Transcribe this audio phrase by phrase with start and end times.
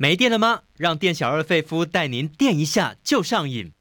[0.00, 0.60] 没电了吗？
[0.76, 3.72] 让店小二费夫带您电一下就上瘾。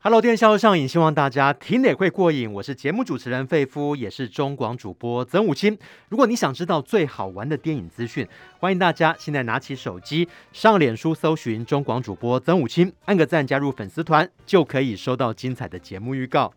[0.00, 2.50] Hello，电销上瘾，希望大家听得会过瘾。
[2.50, 5.76] 我是节目主持人费夫，也是中广主播曾武清。
[6.08, 8.26] 如果你想知道最好玩的电影资讯，
[8.58, 16.54] 欢迎大家现在拿起手机上脸书搜寻中广主播曾武清，按个赞加入粉丝团，就可以收到精彩的节目预告。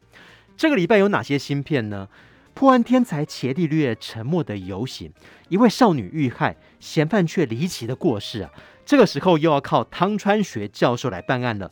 [0.55, 2.07] 这个礼拜有哪些新片呢？
[2.53, 5.11] 破案天才伽利略沉默的游行，
[5.49, 8.51] 一位少女遇害，嫌犯却离奇的过世啊！
[8.85, 11.71] 这个时候又要靠汤川学教授来办案了。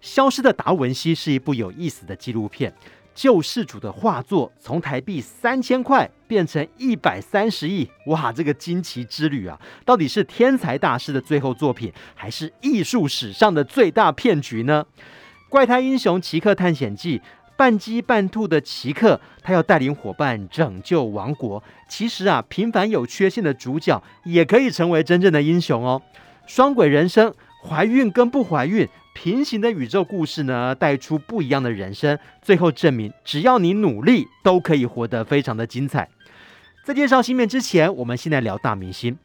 [0.00, 2.74] 消失的达文西是一部有意思的纪录片，
[3.14, 14.84] 救世主的画作从台币三千块变成一百三十亿，哇，这个惊奇之旅啊，到底是天才大师的最后作品，还是艺术史上的最大骗局呢？
[15.48, 17.20] 怪胎英雄奇克探险记，
[17.56, 21.62] 半鸡半兔的奇克，他要带领伙伴拯救王国。
[21.88, 26.02] 其实啊，平凡有缺陷的主角也可以成为真正的英雄哦。
[26.46, 27.32] 双轨人生，
[27.66, 28.88] 怀孕跟不怀孕。
[29.14, 36.08] 平行的宇宙故事呢，带出不一样的人生，最后证明只要你努力，都可以活得非常的精彩。
[36.82, 39.16] 在介绍新片之前，我们先来聊大明星。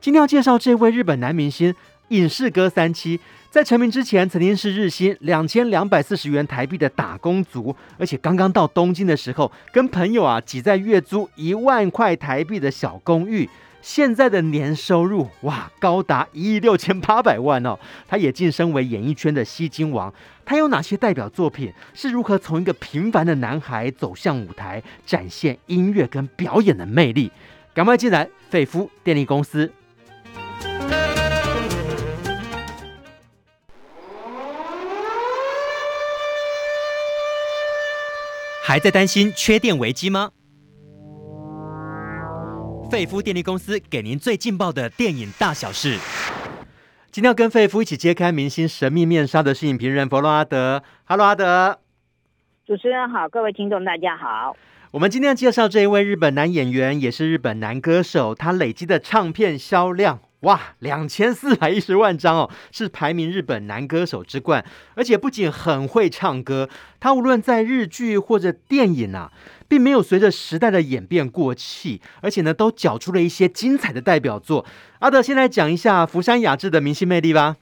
[0.00, 1.72] 今天要介绍这位日本男明星
[2.08, 3.18] 影视歌三七，
[3.50, 13.48] 在成名之前曾经是日薪两千两百四十元台币的打工族，而且刚刚到东京的时候，跟朋友啊挤在月租一万块台币的小公寓。
[13.86, 17.78] 现在的年收入哇，高达一亿六千八百万哦！
[18.08, 20.12] 他也晋升为演艺圈的吸金王。
[20.44, 21.72] 他有哪些代表作品？
[21.94, 27.30] 是如何从一个平凡的男孩走向舞台，展现音乐跟表演的魅力？
[27.72, 29.72] 赶快进来，费夫电力公司。
[38.64, 40.32] 还在担心缺电危机吗？
[42.88, 45.98] 费夫电力公司给您最劲爆的电影大小事。
[47.10, 50.82] 今天要跟费夫一起揭开明星神秘面纱的是影评人弗洛阿德。
[51.04, 51.80] 哈喽，阿德。
[52.64, 54.56] 主持人好，各位听众大家好。
[54.92, 60.20] 我们今天要介绍这一位日本男演员，也是日本男歌手，他累积的唱片销量。
[60.40, 64.64] 哇，两千四百一十万张哦，是排名日本男歌手之冠。
[64.94, 66.68] 而且不仅很会唱歌，
[67.00, 69.32] 他无论在日剧或者电影啊，
[69.68, 74.64] 并没有随着时代的演变过气，而且呢，都缴出了一些精彩的代表作。
[75.00, 77.56] 阿德，先来讲一下福山雅治的明星魅力吧。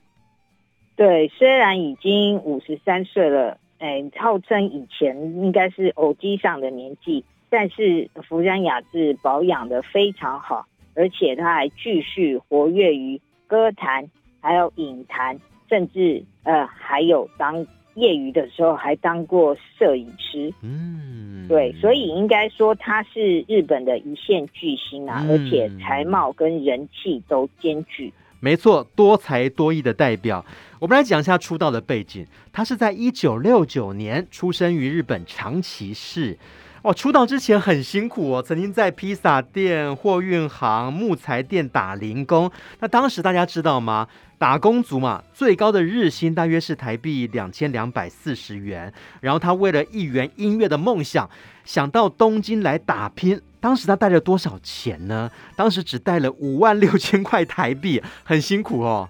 [0.96, 10.66] 对，虽然已经五十三岁了，哎，号称以前应该是偶机上的年纪，但是福山雅治保养得非常好。
[10.96, 14.08] 而且他还继续活跃于歌坛，
[14.40, 20.52] 还有影坛，甚至呃还有当业余的时候还当过摄影师。
[20.62, 28.12] 嗯，对，所以应该说他是日本的一线巨星啊，嗯、而且才貌跟人气都兼具。
[28.40, 30.44] 没错，多才多艺的代表。
[30.78, 36.36] 我们来讲一下出道的背景，他是在一九六九年出生于日本长崎市。
[36.82, 42.50] 哦，出道之前很辛苦哦，曾经在披萨店、货运行、木材店打零工。
[42.80, 44.06] 那当时大家知道吗？
[44.38, 48.92] 打工族嘛，最高的日薪大约是台币两千两百四十元。
[49.20, 51.28] 然后他为了一圆音乐的梦想，
[51.64, 53.40] 想到东京来打拼。
[53.60, 55.30] 当时他带了多少钱呢？
[55.56, 59.08] 当时只带了五万六千块台币，很辛苦哦。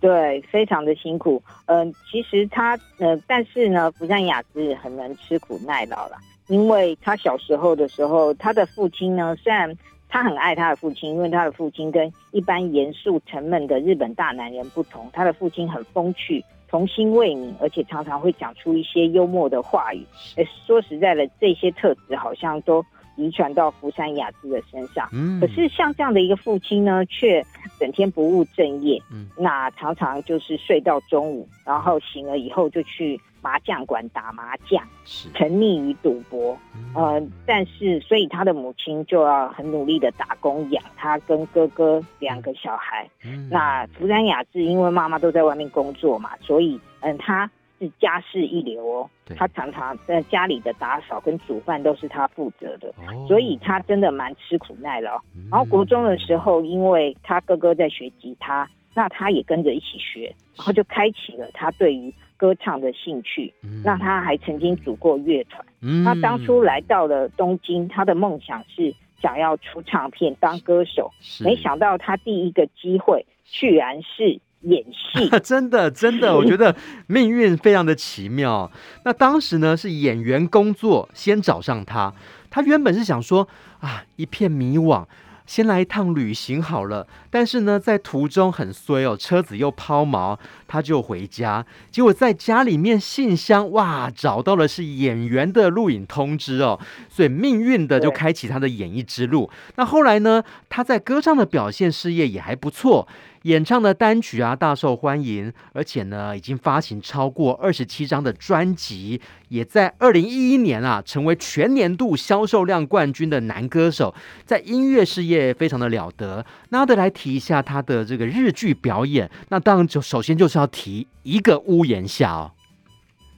[0.00, 1.42] 对，非常的辛苦。
[1.66, 6.16] 嗯、其实他呃，但是呢，福山雅治很能吃苦耐劳了。
[6.46, 9.76] 因为他小时候的时候，他的父亲呢，虽然
[10.08, 20.04] 他很爱他的父亲，因为他的父亲跟一般严肃沉闷的日本大男人不同，他的父亲很风趣、童心未泯，而且常常会讲出一些幽默的话语。
[20.36, 22.84] 诶，说实在的，这些特质好像都
[23.16, 25.08] 遗传到福山雅治的身上。
[25.12, 27.44] 嗯，可是像这样的一个父亲呢，却
[27.78, 29.00] 整天不务正业。
[29.12, 33.20] 嗯，那常常就是睡到中午，然后醒了以后就去。
[33.40, 36.58] 麻将馆打麻将，沉溺于赌博，
[36.94, 43.08] 呃，但是所以他的母亲就要很努力的打工养他跟哥哥两个小孩。
[43.24, 47.48] 嗯、那福山雅治因为妈妈都在外面工作嘛，所以嗯，他
[47.78, 49.10] 是家世一流哦。
[49.36, 55.16] 他常常在家里的打扫跟煮饭都是他负责的，哦、所以他真的蛮吃苦耐劳。
[55.36, 62.12] 嗯、然后国中的时候，因为他哥哥在学吉他，那他也跟着一起学，然后就开启了他对于。
[62.38, 63.52] 歌唱的兴趣，
[63.84, 65.62] 那他还曾经组过乐团。
[65.82, 71.10] 嗯、他当初来到了东京，他的梦想是想要出唱片当歌手。
[71.44, 76.74] 没想到他第一个机会居然是演戏，真 的真的， 我觉得
[77.06, 78.70] 命运非常的奇妙。
[79.04, 82.14] 那当时呢是演员工作先找上他，
[82.48, 83.46] 他原本是想说
[83.80, 85.04] 啊，一片迷惘。
[85.48, 87.06] 先来一趟旅行好了。
[87.30, 91.64] 但是呢，在途中很衰哦，车子又抛锚，他就回家。
[91.90, 96.78] 结果在家里面信箱，哇，找到了是演员的录影通知哦，
[97.08, 99.50] 所以命运的就开启他的演艺之路。
[99.76, 103.08] 那后来呢，他在歌唱的表现事业也还不错。
[103.48, 114.14] 演唱的单曲啊，大受欢迎，而且呢，已经发行超过二十七张的专辑，也在二零一一年啊，成为全年度销售量冠军的男歌手，
[114.44, 116.44] 在音乐事业非常的了得。
[116.68, 122.50] 那得来提一下他的这个日剧表演，那当然就首先就是要提一个屋檐下哦。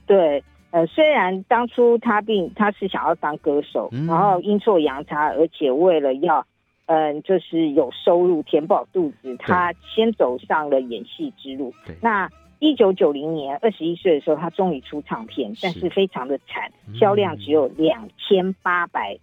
[0.05, 6.45] 对，呃，虽然当初他并他是想要当歌手，嗯、然后阴错阳差，而且为了要。
[6.87, 11.73] 嗯，就是有收入填饱肚子，他先走上了演戏之路。
[12.01, 12.29] 那
[12.59, 19.17] 一九九零年二十一岁的时候，他终于出唱片，但是非常的惨，销量只有两千八百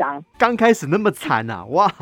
[0.00, 0.24] 张。
[0.38, 1.64] 刚开始那么惨啊！
[1.70, 1.92] 哇，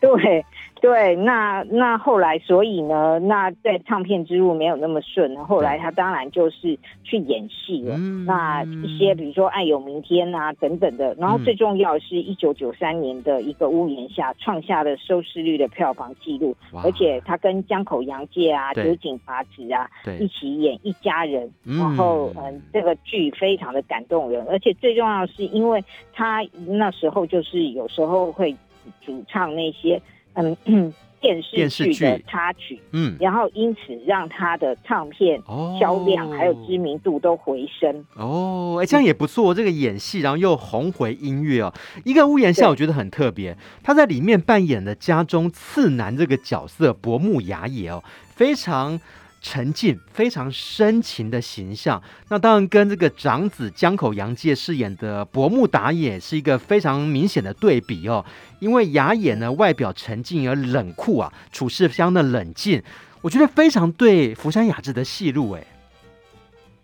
[0.00, 0.44] 对。
[0.82, 5.36] 对，那那后来，所以呢，那在唱片之路没有那么顺。
[5.44, 7.94] 后来他当然就是去演戏了。
[7.96, 11.14] 嗯、那一些比如说《爱有明天》啊等等的。
[11.14, 16.52] 然后最重要的是一九九三年的一个屋檐下，创下了收视率的票房记录。
[16.82, 19.88] 而且他跟江口洋介啊、酒井法子啊
[20.18, 21.48] 一起演《一家人》，
[21.78, 24.44] 然后嗯，这个剧非常的感动人。
[24.50, 28.56] 而且最重要的是，因为他那时候就是有时候会
[29.04, 30.00] 主唱那些。
[30.34, 30.56] 嗯，
[31.20, 35.40] 电视剧的插曲，嗯，然后因此让他的唱片
[35.78, 38.04] 销量还有知名度都回升。
[38.16, 39.54] 哦，哎，这样也不错。
[39.54, 41.72] 这个演戏，然后又红回音乐哦。
[42.04, 43.56] 一个屋檐下，我觉得很特别。
[43.82, 48.02] 他在里面扮演的家中次男这个角色薄暮雅也哦，
[48.34, 48.98] 非常。
[49.42, 58.24] 沉静、非常深情的形象，那当然跟这个长子江口洋介饰演的薄木达也是一个非常明显的对比哦。
[58.60, 62.80] 因为雅也呢，外表沉静而冷酷啊，处事相当的冷静，
[63.20, 65.64] 我觉得非常对福山雅治的戏路哎。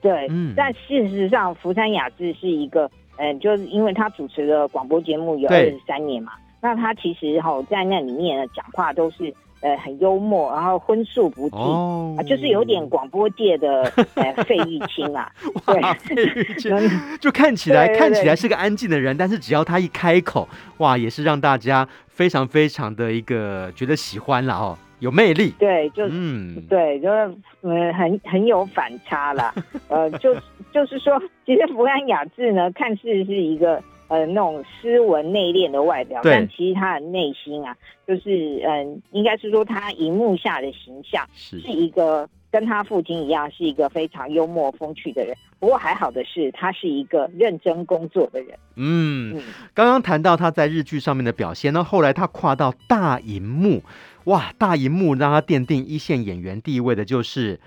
[0.01, 9.33] 对，嗯，但事实上福山雅治是一个，嗯、呃，就是因为他主持的广播节目有二十三年嘛，那他其实哈、哦、在那里面讲话都是。
[9.61, 13.83] 呃，很幽默，然后荤素不忌，哦、啊，就是有点广播界的
[14.15, 15.31] 呃费玉清啊，
[15.67, 15.83] 对，
[16.15, 16.77] 费玉清。
[17.21, 29.53] 就看起来看起来是个安静的人，但是只要他一开口，哇，也是让大家非常非常的一个觉得喜欢了哦，有魅力，对，就嗯，对，就是嗯很很有反差啦，
[29.89, 30.35] 呃，就
[30.73, 33.83] 就是说，其实福安雅治呢，看似是一个。
[34.09, 37.77] 呃，那种斯文内敛的外表，但其实他的内心啊，
[38.07, 45.37] 就是嗯，应该是说他荧幕下的形象是一个跟他父亲一样，是一个非常幽默风趣的人。
[45.61, 48.59] 不过还好的是，他是一个认真工作的人。
[48.77, 49.43] 嗯，嗯，
[49.75, 53.83] 刚刚谈到他在日剧上面的表现，那后来他跨到大荧幕，
[54.25, 57.61] 哇，大荧幕让他奠定一线演员地位的，就是。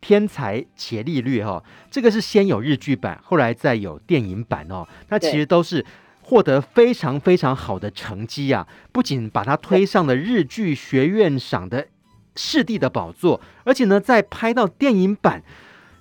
[0.00, 4.86] 天才伽利略哦，这个是先有日剧版，后来再有电影版哦。
[5.08, 5.84] 那其实都是
[6.22, 8.66] 获得非常非常好的成绩啊！
[8.92, 11.88] 不仅把它推上了日剧学院赏的
[12.36, 15.40] 视帝的宝座，而且呢，在拍到电影版《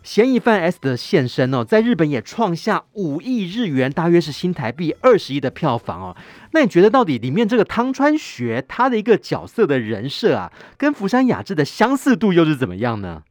[0.03, 6.15] 嫌疑犯 S》的现身哦，在日本也创下五亿日元，大约是新台币二十亿的票房哦。
[6.51, 13.23] 那你觉得到底里面这个汤川学他的一个角色的人设啊，跟福山雅治的相似度又是怎么样呢？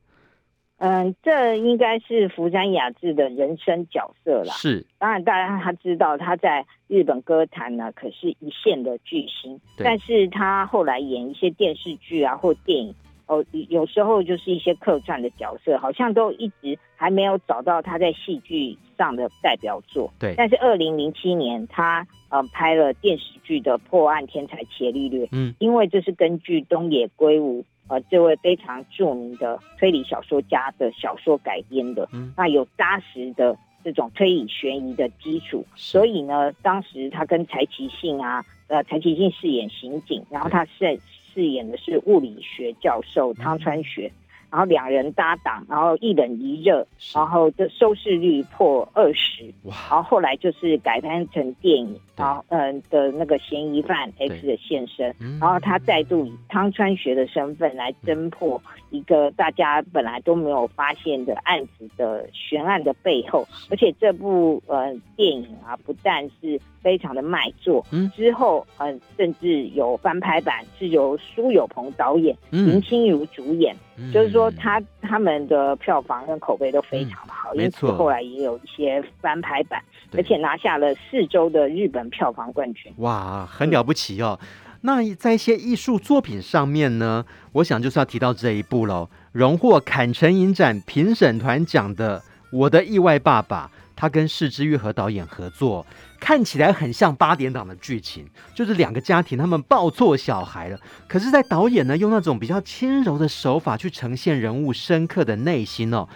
[0.78, 4.52] 嗯，这应该是福山雅治的人生角色啦。
[4.54, 9.61] 是，当然大家他知道他在日本歌坛呢，可是一线的巨星。
[9.76, 12.94] 但是他后来演一些电视剧啊或电影，
[13.26, 20.12] 哦，有时候就是一些客串的角色，好像都一直还没有找到他在戏剧上的代表作。
[20.20, 20.35] 对。
[20.37, 27.64] 但是二零零七年他呃拍了电视剧的《破案天才伽利略》，嗯，因为这是根据东野圭吾。
[27.88, 41.00] 呃，这位非常著名的推理小说家的小说改编的，嗯，那有扎实的这种推理悬疑的基础，所以呢，当时他跟柴崎幸啊，呃，柴崎幸饰演刑警，然后他饰
[41.33, 44.07] 饰演的是物理学教授汤川学。
[44.09, 73.76] 嗯然后两人搭档，然后一冷一热，然后这收视率破二十，然后后来就是改编成电影，然后嗯的那个嫌疑犯 X 的现身，然后他再度以汤川学的身份来侦破一个大家本来都没有发现的案子的悬案的背后，而且这部呃电影啊不但是非常的卖座，嗯，之后嗯甚至有翻拍版是由苏有朋导演，林心如主演。
[74.12, 79.83] 就是说，他他们的票房跟口碑都非常的好，嗯、因此后来也有一些翻拍版，
[80.17, 82.93] 而且拿下了四周的日本票房冠军。
[82.99, 84.38] 哇，很了不起哦！
[84.83, 92.21] 那在一些艺术作品上面呢，我想就是要提到这一部喽，荣获坎城影展评审团奖的
[92.52, 93.69] 《我的意外爸爸》，
[94.00, 95.85] 他跟是枝裕和导演合作，
[96.21, 98.25] 看起来很像八点档的剧情，
[98.55, 100.78] 就是两个家庭他们抱错小孩了，
[101.09, 106.09] 可是，在导演呢用那种比较轻柔的手法去呈现人物深刻的内心哦，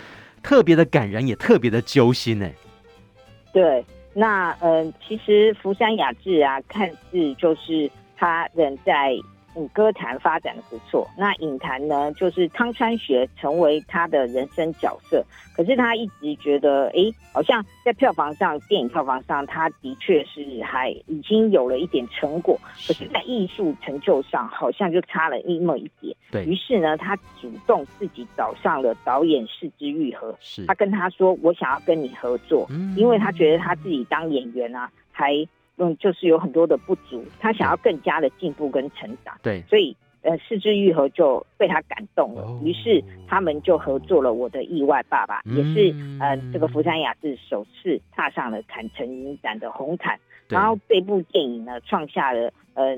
[0.44, 2.48] 特别的感人，也特别的揪心呢。
[3.52, 3.84] 对。
[4.14, 9.16] 那呃，其实福山雅治啊，看似就是他人在。
[9.54, 11.06] 嗯，歌坛发展的不错。
[11.16, 15.24] 那影坛呢，就是汤川学成为他的人生角色。
[15.54, 22.58] 可是他一直觉得，哎、欸，好像在票房上，电影票房上，他的确是还已经有了一点成果。
[22.86, 26.16] 可是，在艺术成就上，好像就差了那么一点。
[26.30, 26.46] 对。
[26.46, 30.34] 于是呢，他主动自己找上了导演是枝裕和。
[30.40, 30.64] 是。
[30.64, 35.46] 他跟他说：“我想要跟你合作，嗯、因为他觉得他自己当演员啊，还。”
[35.78, 39.36] 嗯，就是有很多的不足，他想要更加的进步跟成长。
[39.42, 50.18] 对，所以呃，是枝裕和就被他感动了，于、哦、是他们就合作了《我的意外爸爸》嗯，也是呃，这个福山雅治首次踏上了坎城影展的红毯。
[50.48, 52.96] 然后这部电影呢，创下了呃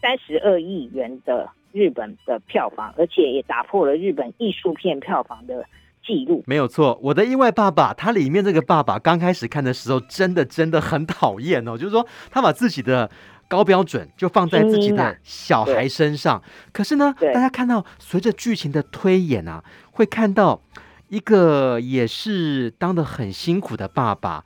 [0.00, 5.66] 三十二亿元的日本的票房，而且也打破了日本艺术片票房的。
[6.04, 11.76] 记录没有错，我的意外爸爸，他里面这个爸爸刚开始看的时候，真的真的很讨厌哦。
[11.78, 13.10] 就是说，他把自己的
[13.48, 16.42] 高标准就放在自己的小孩身上。
[16.72, 20.60] 可是呢，大家看到随着剧情的推演啊，会看到
[21.08, 24.44] 一个也是当的很辛苦的爸爸，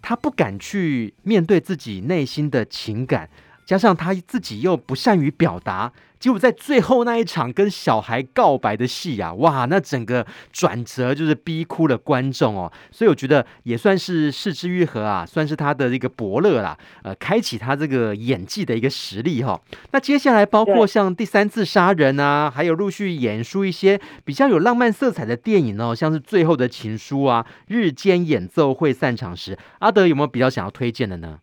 [0.00, 3.28] 他不敢去面对自己内心的情感，
[3.68, 5.92] 加上他自己又不善于表达。
[6.18, 12.72] 结果在最后那一场跟小孩告白的戏啊，哇，那整个转折就是逼哭了观众哦。
[12.90, 19.60] 所以我觉得也算是是枝裕和啊，算是他的一个伯乐啦，呃，开启他这个演技的一个实力哈、哦。
[19.92, 31.38] 那接下来包括像第三次杀人啊，还有陆续演出一些比较有浪漫色彩的电影哦，像是最后的情书啊，日间演奏会散场时，阿德有没有比较想要推荐的呢？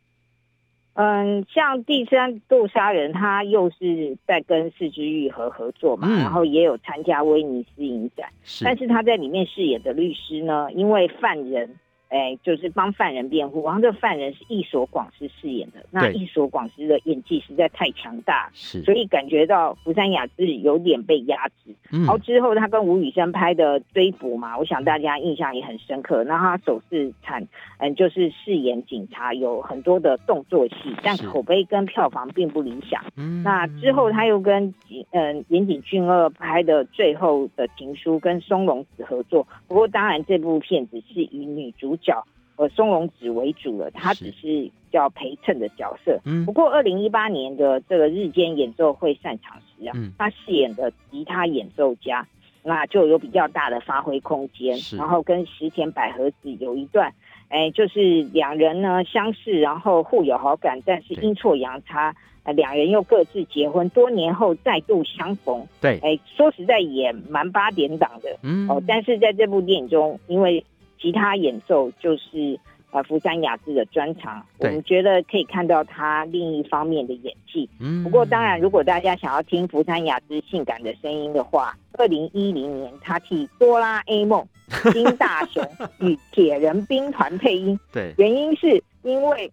[0.96, 11.70] 嗯，像第三度杀人，他又是在跟四之玉和合作嘛，嗯，然后也有参加威尼斯影展，是，但是他在里面饰演的律师呢，因为犯人。
[12.10, 15.84] 哎，就是帮犯人辩护，然后这个犯人是一所广司饰演的。
[15.90, 21.74] 那一所广司的演技实在太强大，是，所以感觉到福山雅治有点被压制。
[21.92, 26.24] 嗯，然后之后他跟吴宇森拍的《追捕》嘛，我想大家印象也很深刻。
[26.24, 27.46] 那他首次产，
[27.80, 33.04] 嗯，就是饰演警察，有很多的动作戏，但口碑跟票房并不理想。
[33.18, 34.74] 嗯，那之后他又跟
[35.12, 39.46] 嗯岩井俊二拍的《最后的情书》跟松隆子合作。
[39.68, 41.95] 不过当然这部片子是以女主。
[41.98, 42.26] 叫
[42.56, 46.20] 呃松隆子为主了，他只是叫陪衬的角色。
[46.26, 52.26] 嗯，不过二零一八年的这个日间演奏会散场时啊，嗯、他饰演的吉他演奏家，
[52.64, 54.78] 那就有比较大的发挥空间。
[54.98, 57.14] 然后跟石田百合子有一段，
[57.50, 65.68] 哎，就是两人呢相识，然后互有好感，但是阴错阳差，呃，两人又各自结婚，多年后再度相逢。
[65.82, 68.38] 对，哎，说实在也蛮八点档的。
[68.44, 70.64] 嗯，哦，但是在这部电影中，因为
[71.06, 72.60] 吉他演奏就是
[72.90, 77.70] 呃福山雅治的专长，我们觉得可以看到他另一方面的演技。
[77.80, 84.44] 嗯，不过当然，如果大家想要听福山雅治性感的声音的话，二零一零年他替哆啦 A 梦、
[84.92, 85.64] 金大雄
[86.00, 87.80] 与铁人兵团配音。
[87.94, 89.52] 对，原因是因为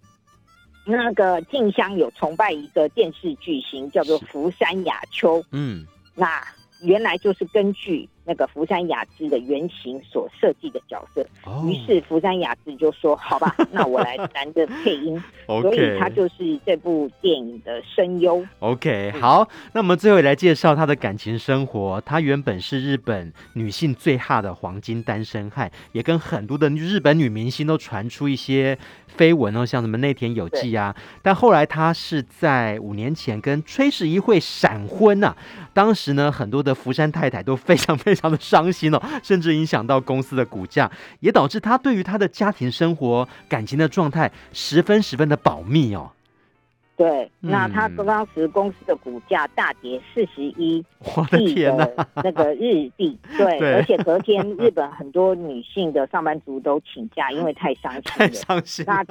[0.86, 5.44] 那个静香有崇拜一个电视巨星，叫做福山雅秋。
[5.50, 6.42] 嗯，那
[6.80, 8.08] 原来就是根据。
[8.24, 11.22] 那个福山雅治的原型所设计的角色，
[11.66, 11.86] 于、oh.
[11.86, 18.44] 是福山雅治就说：“好吧， 那我来担任配音。”所以他就是这部电影的声优。
[18.60, 22.00] OK，好，那我们最后来介绍他的感情生活。
[22.02, 28.78] 他原本是日本女性最哈的黄金单身汉，也跟很多的日本女明星都传出一些
[29.18, 30.94] 绯闻哦，像什么内田有纪啊。
[31.20, 35.36] 但后来他是在五年前跟崔氏一会闪婚啊，
[35.74, 38.22] 当时呢，很多的福山太太都非常 非常。
[38.22, 40.88] 非常的伤心哦，甚至影响到公司的股价，
[41.18, 46.08] 也导致他对于他的家庭生活、感情的状态十分十分的保密哦。
[47.02, 50.84] 对，那他当时公司的股价大跌四十一
[51.32, 58.84] 亿的那个日币， 对，对，而且隔天日本很多女性的上班族都请假， 因为太伤心了，太伤心。
[58.86, 59.02] 那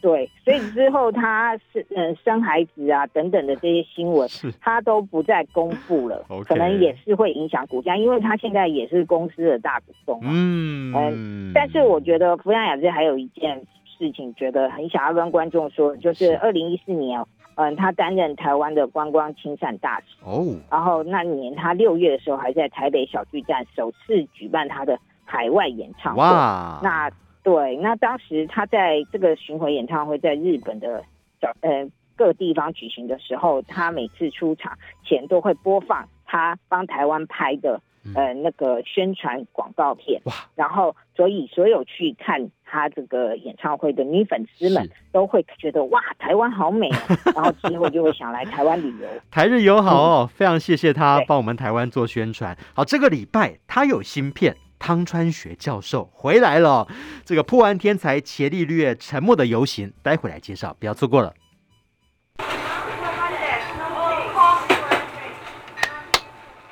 [0.00, 4.28] 对，所以之后他是嗯生孩子啊等等的这些新闻，
[4.60, 10.18] 他都不再公布了， 可能也是会影响股价，因为他现在也是公司的大股东。
[10.24, 10.92] 嗯。
[10.92, 13.64] 嗯，但是我觉得福山雅治还有一件。
[14.00, 17.22] 事情觉得很想要跟观众说，就是二零一四年，
[17.56, 20.56] 嗯，他担任台湾的观光亲善大使哦。
[20.70, 26.22] 然后那年他六月的时候还在台北小巨蛋首次举办他的海外演唱会。
[26.22, 26.80] 哇！
[26.82, 27.10] 那
[27.42, 31.04] 对，那当时他在这个巡回演唱会在日本的
[31.40, 37.80] 小呃各地方举行的时候，他每次出场前都会播放他帮台湾拍的。
[38.14, 46.88] 呃，那个宣传广告片哇，然后所以所有去看他这个演唱会的女粉丝们都会觉得哇，台湾好美，
[47.34, 49.06] 然后之后就会想来台湾旅游。
[49.30, 52.56] 台日友好哦，嗯，非常谢谢他帮我们台湾做宣传。
[52.74, 56.88] 好，这个礼拜他有新片，汤川学教授回来了。
[57.24, 61.34] 这个破案天才伽利略沉默的游行，待会来介绍，不要错过了。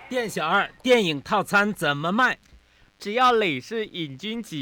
[0.08, 2.38] 店小二，电影套餐怎么卖？
[2.98, 4.56] 只要你是瘾君子，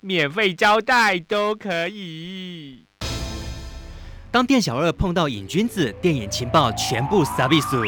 [0.00, 2.86] 免费招待都可以。
[4.30, 7.84] 当店小二碰到瘾君子，电影情报全部撒比苏。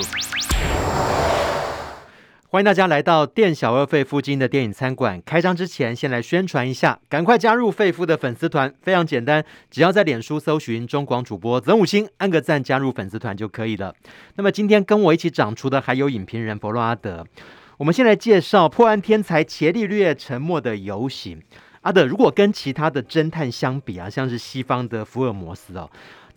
[2.52, 5.23] 欢迎大家来到店小二费夫经营的电影餐馆。
[5.25, 13.95] 开张之前，先来宣传一下，赶快加入费夫的粉丝团，非常简单，只要在脸书搜寻中广主播曾五星，按个赞，加入粉丝团就可以了。
[14.35, 17.25] 那么今天跟我一起长厨的还有影评人弗洛阿德。
[17.76, 21.40] 我们先来介绍破案天才伽利略沉默的游行。
[21.83, 25.88] 阿德，如果跟其他的侦探相比啊，像是西方的福尔摩斯哦。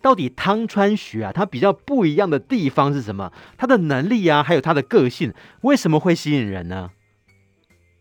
[0.04, 3.32] 到底汤川学啊，他比较不一样的地方是什么？
[3.56, 5.32] 他的能力啊，还有他的个性，
[5.62, 6.90] 为什么会吸引人呢？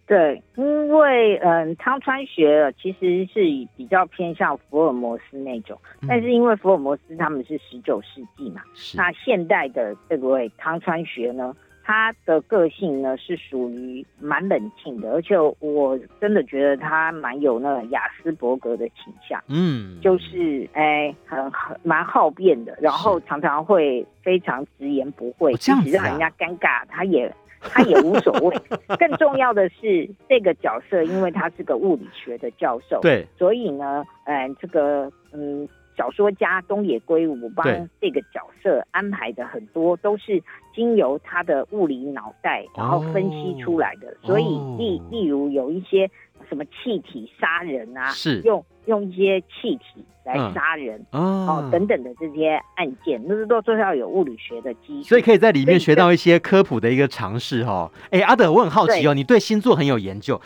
[0.05, 3.39] 对，因为嗯，汤川学其实是
[3.77, 8.61] 比较偏向福尔摩斯那种，嗯、但是因为福尔摩斯他们是十九世纪嘛，
[8.95, 11.55] 那现代的这位汤川学呢？
[11.83, 28.57] 他的个性呢是属于蛮冷静的，而且我真的觉得他蛮有那个雅斯伯格的倾向，嗯，就是哎很很蛮好辩的，然后常常会非常直言不讳，即使让人家尴尬，他也 他也无所谓。
[28.97, 35.67] 更重要的是这个角色，因为他是个物理学的教授，对，所以呢，嗯、呃，这个嗯。
[35.95, 37.65] 小说家东野圭吾帮
[38.01, 40.41] 这个角色安排的很多都是
[40.73, 44.15] 经由他的物理脑袋，然后分析出来的。
[44.21, 44.45] 所以
[44.77, 46.09] 例例如有一些
[46.49, 55.09] 什么气体杀人啊，是用用一些气体来杀人哦等等的这些案件，那是都都要有物理学的基础。
[55.09, 57.91] 所以可以在里面学到一些科普的一个常识哈。
[58.09, 60.39] 哎，阿德，我很好奇哦，你对星座很有研究。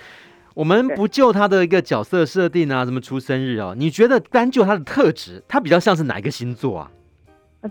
[0.57, 3.75] 我们不就他的一个角色设定啊，什么出生日哦？
[3.77, 6.91] 你觉得单就他的特质，他比较像是哪一个星座啊？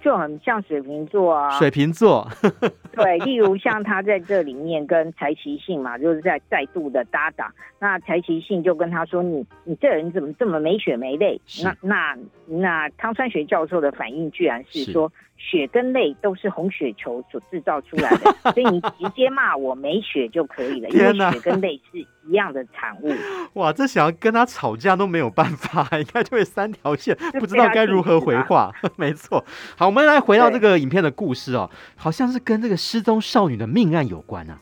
[0.03, 2.31] 就很像水瓶座啊，水瓶座，
[2.93, 7.51] 对，例如像他在这里面跟柴崎幸嘛，就是在再度的搭档。
[7.81, 23.13] 那柴崎幸就跟他说：“你你这人怎么这么没血没泪？”那那那汤川学教授的反应居然是说：“是血跟泪都是红血球所制造出来的， 所以你直接骂我没血就可以了，因为血跟泪是一样的产物。
[23.55, 28.73] ”哇，这想要跟他吵架都没有办法，应该就会三条线，不知道该如何回话。
[28.97, 29.45] 没错，
[29.77, 29.87] 好。
[29.87, 34.61] 我们来回到这个影片的故事哦，好像是跟这个失踪少女的命案有关啊。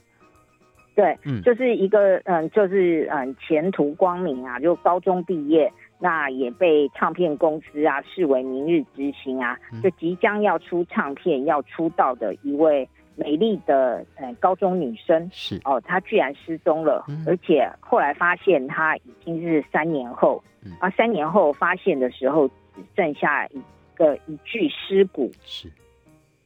[0.94, 15.60] 对，嗯，就是一个嗯，就是嗯，前途光明啊，就高中毕业，那也被唱片公司啊视为明日之星啊，就即将要出唱片要出道的一位美丽的呃高中女生是。
[15.64, 23.62] 哦，她居然失踪了，嗯，而且后来发现她已经是三年后，嗯，啊，三年后发现的时候只剩下一。
[23.96, 25.70] 个一具尸骨是，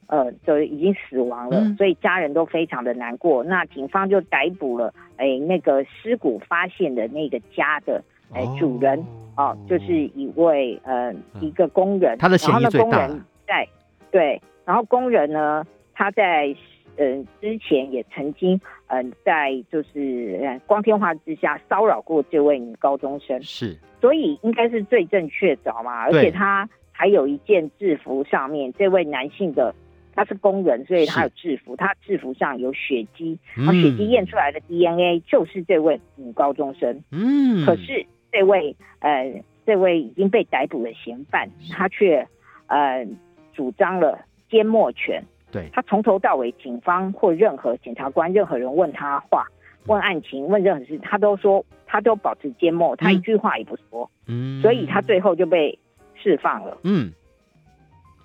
[0.07, 3.43] 呃，就已经死亡了，嗯，所以家人都非常的难过。
[3.43, 9.03] 那警方就逮捕了，哎，那个尸骨发现的那个家的，哎，主人
[9.39, 12.19] 哦，哦，就是一位呃，嗯，一个工人。
[12.19, 13.09] 他的嫌疑最大。
[13.47, 13.67] 在
[14.11, 16.55] 对，然后工人呢，他在
[16.97, 26.69] 嗯，呃，之前也曾经嗯，呃，在就是光天化日之下骚扰过这位女高中生，是，所以应该是罪证确凿嘛，而且他。
[27.01, 29.73] 还有一件制服上面，这位男性的
[30.17, 37.01] 他是工人，所以他有制服，他制服上有血迹，然后血迹验出来的 DNA 就是这位女高中生。
[37.13, 42.27] 嗯，可是这位呃，这位已经被逮捕的嫌犯，他却
[42.67, 43.07] 呃
[43.55, 45.23] 主张了缄默权。
[45.51, 49.47] 对，他从头到尾，警方或任何检察官、任何人问他话、
[49.87, 54.11] 问案情、问任何事，他都说他都保持缄默，他一句话也不说。
[54.27, 55.79] 嗯，所以他最后就被。
[56.21, 57.13] 释放了，嗯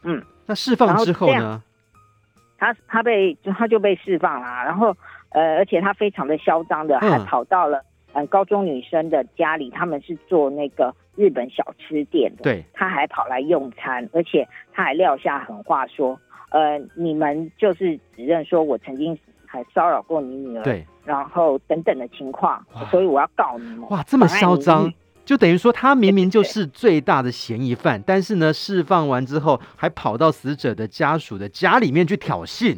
[0.02, 1.62] 嗯，那释放之后呢？
[2.58, 4.98] 他他被他就被释放了，然后
[5.30, 23.90] 呃，而且他非常的嚣张的，还跑到了嗯高中女生的家里，他们是做那个日本小吃店的，对，他还跑来用餐，而且他还撂下狠话说，呃，你们就是指认说我曾经还骚扰过你女儿，对，然后等等的情况，所以我要告你们。
[23.90, 24.92] 哇，这么嚣张，
[25.26, 32.78] 就等于说他明明就是最大的嫌疑犯，但是呢，释放完之后还跑到死者的家属的家里面去挑衅。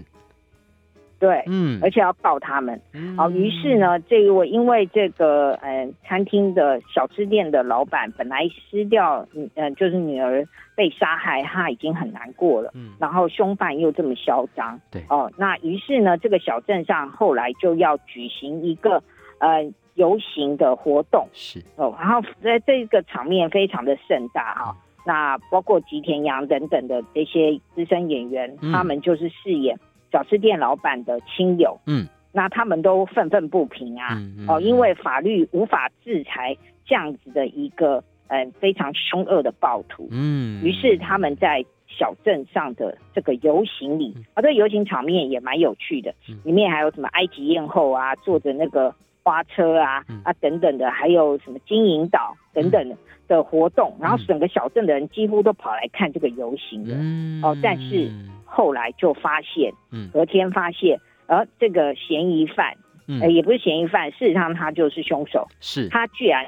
[1.18, 2.80] 对，嗯，而且要告他们，
[3.16, 19.02] 好、嗯，于是呢，这一位因为这个，呃，餐厅的小吃店的老板本来失掉，嗯、呃，就是女儿被杀害，他已经很难过了，嗯，然后凶犯又这么嚣张，对，哦，那于是呢，这个小镇上后来就要举行一个，
[19.40, 29.80] 呃，游行的活动，是，哦，然后在这个场面非常的盛大哈、哦嗯，那包括吉田洋等等的这些资深演员，嗯、他们就是饰演。
[30.16, 52.98] 小吃店老板的亲友，嗯，那他们都愤愤不平啊，嗯嗯、哦，因为法律无法制裁这样子的一个呃非常凶恶的暴徒，嗯，于是他们在小镇上的这个游行里，啊、嗯，这个游行场面也蛮有趣的，嗯，里面还有什么埃及艳后啊，坐着那个花车啊，嗯、啊等等的，还有什么金银岛等等
[53.28, 58.10] 的活动，嗯，然后整个小镇的人几乎都跑来看这个游行的，嗯，哦，但是。
[58.56, 66.46] 后来就发现，嗯，隔天发现，而、呃、这个嫌疑犯，嗯、呃，也不是嫌疑犯，事实上他就是凶手，是，他居然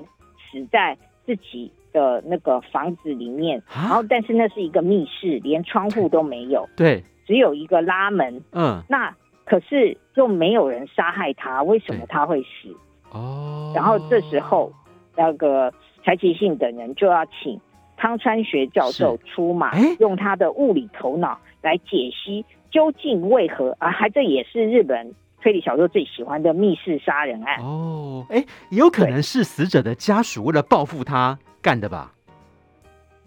[0.49, 12.73] 死在自己的那个房子里面，然后但是那是一个密室，连窗户都没有，对，只有一个拉门，嗯，那可是又没有人杀害他，为什么他会死？
[13.11, 14.71] 哦，然后这时候
[15.17, 15.73] 那个
[16.05, 17.59] 柴崎信等人就要请
[17.97, 21.37] 汤川学教授出马，用他的物理头脑。
[21.67, 23.91] 来解析究竟为何啊？
[23.91, 28.25] 还这也是日本推理小说最喜欢的密室杀人案哦。
[28.29, 32.13] 哎，也有可能是死者的家属为了报复他干的吧？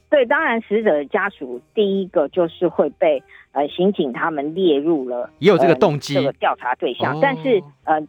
[0.08, 3.22] 对，当然死者的家属第一个就是会被
[3.52, 7.14] 呃刑警他们列入了，也有这个动机，呃、这个调查对象。
[7.14, 8.00] 哦、但是呃，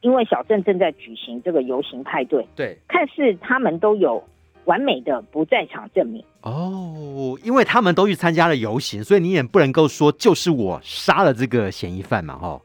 [0.00, 4.24] 因为小镇正在举行这个游行派对，对，看似他们都有
[4.70, 6.24] 完美的不在场证明。
[6.42, 12.60] 哦，因为他们都去参加了游行，所以你也不能够说就是我杀了这个嫌疑犯嘛，哈。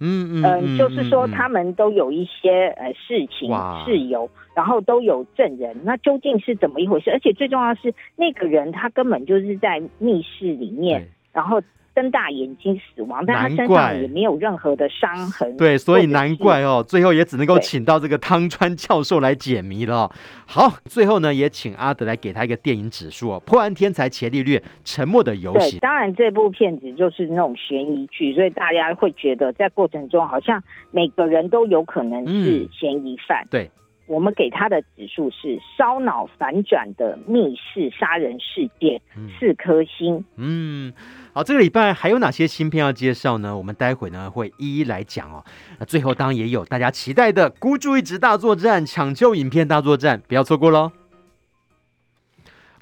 [0.00, 3.48] 嗯嗯嗯，就是说他们都有一些呃事情
[3.86, 7.10] 事由，然后都有证人，那究竟是怎么一回事？
[7.10, 11.62] 而且最重要的是，那个人他根本就是在密室里面，然后。
[11.96, 15.56] 睁大眼睛死亡，但他身上也没有任何的伤痕。
[15.56, 20.10] 对，所以难怪哦，最后也只能够请到这个汤川教授来解谜了。
[20.44, 23.42] 好，最后呢，也请阿德来给他一个电影指数哦。
[23.46, 25.78] 破案天才伽利略，沉默的游戏。
[25.78, 33.42] 对，当然这部片子就是那种悬疑剧，所以大家会觉得在过程中好像每个人都有可能是嫌疑犯。
[33.44, 33.70] 嗯、对，
[34.06, 39.00] 我们给他的指数是烧脑反转的密室杀人事件，
[39.40, 40.22] 四颗星。
[40.36, 40.92] 嗯。
[41.36, 43.54] 好，这个礼拜还有哪些新片要介绍呢？
[43.54, 45.44] 我们待会呢会一一来讲哦。
[45.78, 50.92] 那最后当然也有大家期待的孤注一掷大作战、抢救影片大作战，不要错过喽！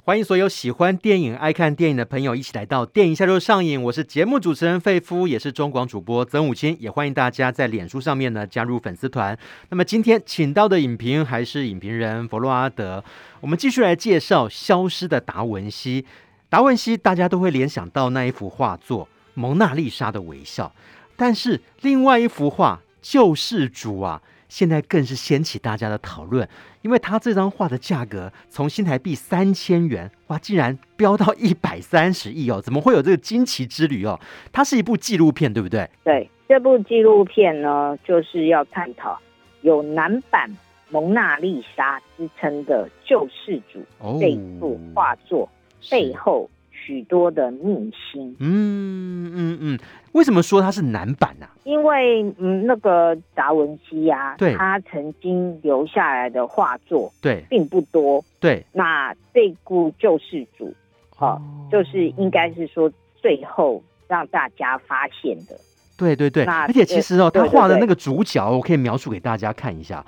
[0.05, 3.83] 欢迎所有喜欢电影、爱看电影的朋友一起来到电影下周上映。
[3.83, 9.37] 我是节目主持人费夫，也是中广主播曾武清，也欢迎大家在脸书上面呢加入粉丝团。
[9.67, 13.03] 那么今天请到的影评还是影评人弗洛阿德，
[13.41, 16.03] 我们继续来介绍《消失的达文西》。
[16.47, 20.67] 达文西，大家都会联想到那一幅画作《蒙娜丽莎的微笑》，
[21.15, 26.47] 但是另外一幅画《救世主》啊，现在更是掀起大家的讨论，
[26.83, 32.61] 因为他这张画的价格从新台币三千元，哇，竟然飙到一百三十亿哦！
[32.61, 34.19] 怎么会有这个惊奇之旅哦？
[34.53, 35.89] 它是一部纪录片，对不对？
[36.03, 39.19] 对，这部纪录片呢，就是要探讨
[39.61, 40.55] 有男版
[40.89, 43.83] 蒙娜丽莎之称的《救世主》
[44.19, 45.49] 这一幅画作。
[45.85, 48.35] 哦背后许多的秘辛。
[48.39, 49.79] 嗯嗯嗯，
[50.11, 51.51] 为什么说它是男版呢、啊？
[51.63, 58.23] 因为嗯，那个达文西啊，对，他曾经留下来的画作，对，并不多。
[58.39, 60.71] 对，那这部救世主，
[61.17, 65.59] 哦，哦就是应该是说最后让大家发现的。
[65.97, 70.05] 对对对，而且其实哦，他画的那个主角，我可以描述给大家看一下，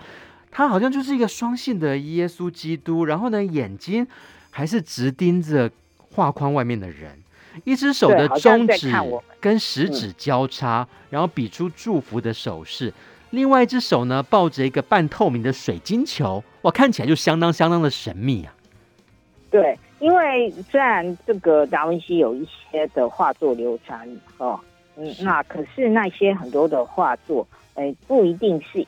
[0.52, 4.06] 他好像就是一个双性的耶稣基督，然后呢，眼睛。
[4.58, 5.70] 还是直盯着
[6.10, 7.16] 画框外面的人，
[7.64, 8.92] 一只手的中指
[9.40, 12.92] 跟食指交叉，嗯、然后比出祝福的手势。
[13.30, 18.56] 另外一只手呢，抱着一个半透明的水晶球，哇，看起来就相当相当的神秘啊。
[19.52, 24.60] 对，因为虽然这个达文西有一些的画作流传哦，
[24.96, 28.84] 嗯，那可是那些很多的画作，哎，不一定是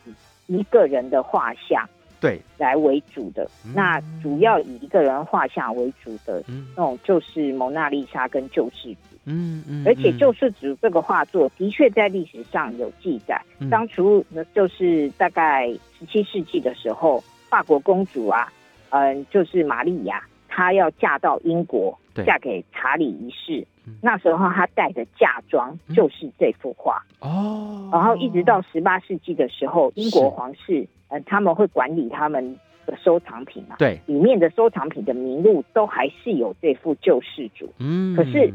[0.48, 1.88] 一个人的画像。
[2.20, 3.50] 对来为主的。
[3.66, 9.18] 嗯、那主要以一个人画像为主的，嗯，那种就是蒙娜丽莎跟救世主。
[9.26, 13.40] 嗯嗯，而且救世主这个画作的确在历史上有记载。
[13.60, 15.68] 嗯、当初就是大概
[16.00, 18.52] 十七世纪的时候，法国公主啊，
[18.90, 23.66] 嗯，就是玛丽亚，她要嫁到英国，嫁给查理一世。
[23.90, 27.90] 嗯、那时候他带的嫁妆就是这幅画哦。
[27.92, 37.68] 然后一直到十八世纪的时候，英国皇室呃他们会管理他们的收藏品嘛，对，里面的收藏品的名录都还是有这幅救世主。
[37.80, 38.54] 嗯，可是。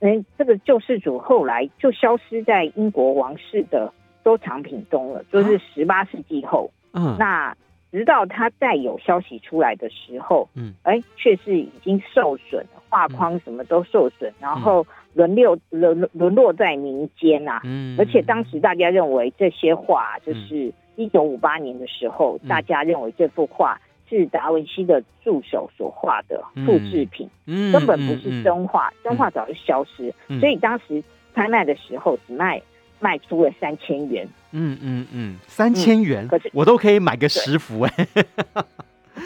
[0.00, 6.70] 嗯，这个救世主后来就消失在英国王室的收藏品中了，就是十八世纪后。
[6.92, 7.52] 嗯，那
[7.90, 17.60] 直到他再有消息出来的时候，嗯，哎，却是已经受损，画框什么都受损，然后沦落沦沦落在民间啊。
[17.64, 23.80] 嗯，而且当时大家认为这些画，就是一九五八年的时候，大家认为这幅画。
[24.10, 32.58] 是达文西的助手所画的复制品，嗯，根本不是真画，嗯、真画早就消失，嗯、所以当时拍卖的时候只卖
[33.00, 38.08] 卖出了三千元，嗯嗯嗯，三千元，可是我都可以买个十幅哎，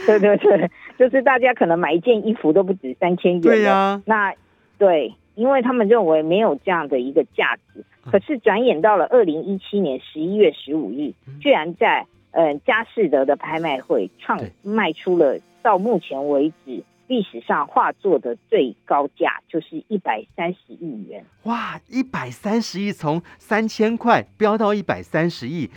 [0.06, 4.35] 对 对对，就是大家可能买一件衣服都不止三千元，对呀、啊，那
[4.78, 12.06] 对，因为他们认为没有这样的一个价值，可是转眼到了二零一七年十一月十五日，居然在。
[12.35, 16.82] 嗯，佳士得的拍卖会创卖出了到目前为止
[17.12, 21.22] 历史上画作的最高价，就是一百三十亿元。
[21.42, 25.70] 哇，一百三十亿，从三千块飙到一百三十亿，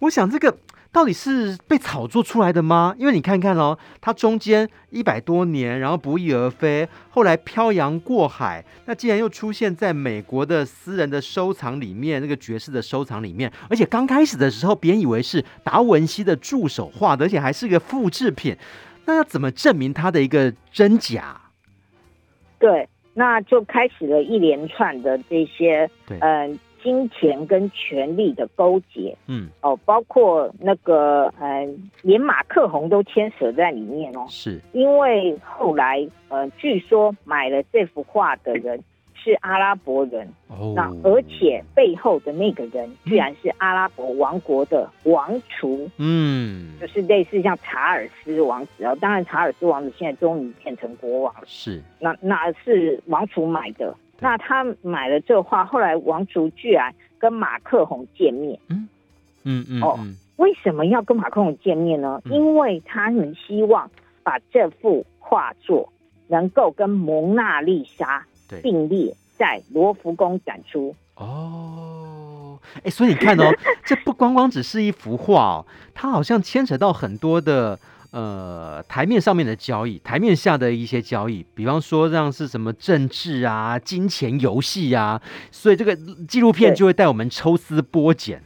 [0.00, 0.58] 我想这个。
[0.90, 2.94] 到底是被炒作出来的吗？
[2.98, 18.54] 因为你看看哦，它中间一百多年，然后不翼而飞，后来漂洋过海，那竟然又出现在美国的私人的收藏里面，那个爵士的收藏里面，而且刚开始的时候，别人以为是达文西的助手画的，而且还是个复制品，
[19.04, 21.40] 那要怎么证明它的一个真假？
[22.58, 26.58] 对，那就开始了一连串的这些，对，嗯。
[26.82, 31.64] 金钱跟权力的勾结，嗯，哦，包括那个，呃，
[32.02, 34.26] 连马克宏都牵扯在里面哦。
[34.28, 38.82] 是，因为后来，呃，据说买了这幅画的人
[39.14, 48.96] 是阿拉伯人，哦，那而且背后的那个人居然是阿拉伯王国的王储，嗯，就是类似像查尔斯王子哦。
[49.00, 53.94] 当然，查尔斯王子现在终于变成国王了，是，那那是王储买的。
[54.20, 58.58] 那他买了这画，后来王储居然跟马克宏见面。
[58.68, 58.88] 嗯
[59.44, 59.82] 嗯嗯。
[59.82, 59.98] 哦，
[60.36, 62.22] 为什么要跟马克宏见面呢？
[62.26, 63.90] 嗯、因为他们希望
[64.22, 65.92] 把这幅画作
[66.28, 68.24] 能够跟蒙娜丽莎
[68.60, 70.94] 并列在罗浮宫展出。
[71.14, 73.44] 哦，哎，所以你看哦，
[73.86, 77.78] 这不光光只是一幅画哦，它好像牵扯到很多的。
[78.12, 85.18] 呃，台面上面的交易，台面下的一些交易，比方说像是什么政治啊、金钱游戏啊，
[85.50, 85.96] 所以这个
[86.28, 88.42] 纪录片就会带我们抽丝剥茧。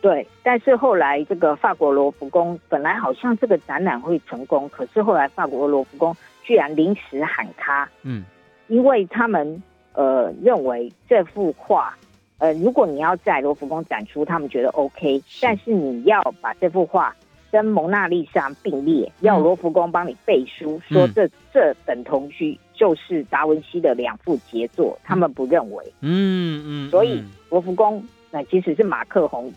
[0.00, 8.24] 对，但是后来这个法国罗浮宫本来好像这个展览会成功，可是后来法国罗浮宫居然临时喊卡，嗯，
[8.68, 11.96] 因为他们呃认为这幅画，
[12.38, 17.14] 呃，如果你要在罗浮宫展出，他们觉得 OK，是但是你要把这幅画。
[17.50, 25.82] 跟蒙娜丽莎并列，要罗浮宫帮你背书，嗯、说这这等同于就是达文西的两幅杰作，嗯、他们不认为。
[26.02, 29.50] 嗯嗯，嗯所以罗浮宫那即使是马克宏，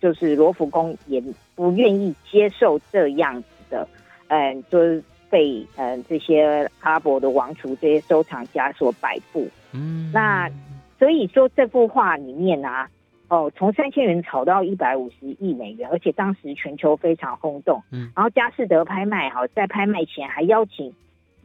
[0.00, 1.22] 就是罗浮宫也
[1.54, 3.88] 不愿意接受这样子的，
[4.26, 5.00] 嗯，就是
[5.30, 9.48] 被嗯这些阿拉伯的王储这些收藏家所摆布。
[9.72, 10.50] 嗯，那
[10.98, 12.88] 所以说这幅画里面啊。
[13.28, 17.82] 哦，从三千元炒到一百五十亿美元，而且当时全球非常轰动。
[17.90, 20.94] 嗯，然后佳士得拍卖哈，在拍卖前还邀请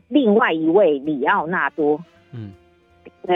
[0.07, 1.99] 另外一位里奥纳多，
[2.33, 2.51] 嗯，
[3.25, 3.35] 呃，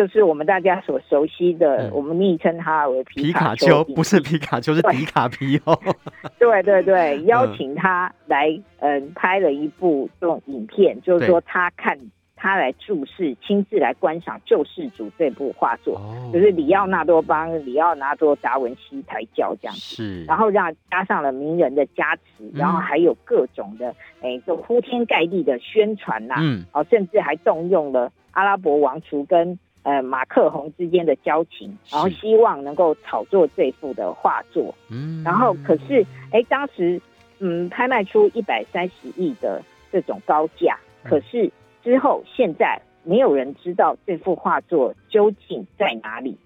[0.00, 5.78] 就是我们大家所熟悉的，嗯、我们昵称他为皮卡丘，不是皮卡丘，是迪卡皮哦。
[6.40, 11.98] 对对对，邀请他来，嗯、呃，拍了一部这种影片，就是说他看。
[12.42, 16.32] 他来注视，亲自来观赏《救世主》这部画作，oh.
[16.32, 37.00] 就是里奥纳多帮里奥纳多达文西抬轿这样子，是，然后让加上了名人的加持，嗯、然后还有各种的，哎，就铺天盖地的宣传呐、啊，嗯，哦，甚至还动用了阿拉伯王储跟呃马克宏之间的交情，然后希望能够炒作这幅的画作，嗯，然后可是，哎，当时
[37.38, 41.50] 嗯拍卖出一百三十亿的这种高价，嗯、可是。
[41.82, 46.36] 之后，现在没有人知道这幅画作究竟在哪里。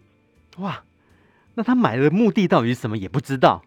[0.59, 0.81] 哇，
[1.57, 2.97] 那他买的目的到底是什么？
[2.97, 3.61] 也不知道。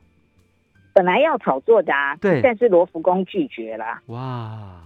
[0.94, 4.00] 本来要炒作的啊，对，但是罗浮宫拒绝了。
[4.06, 4.82] 哇。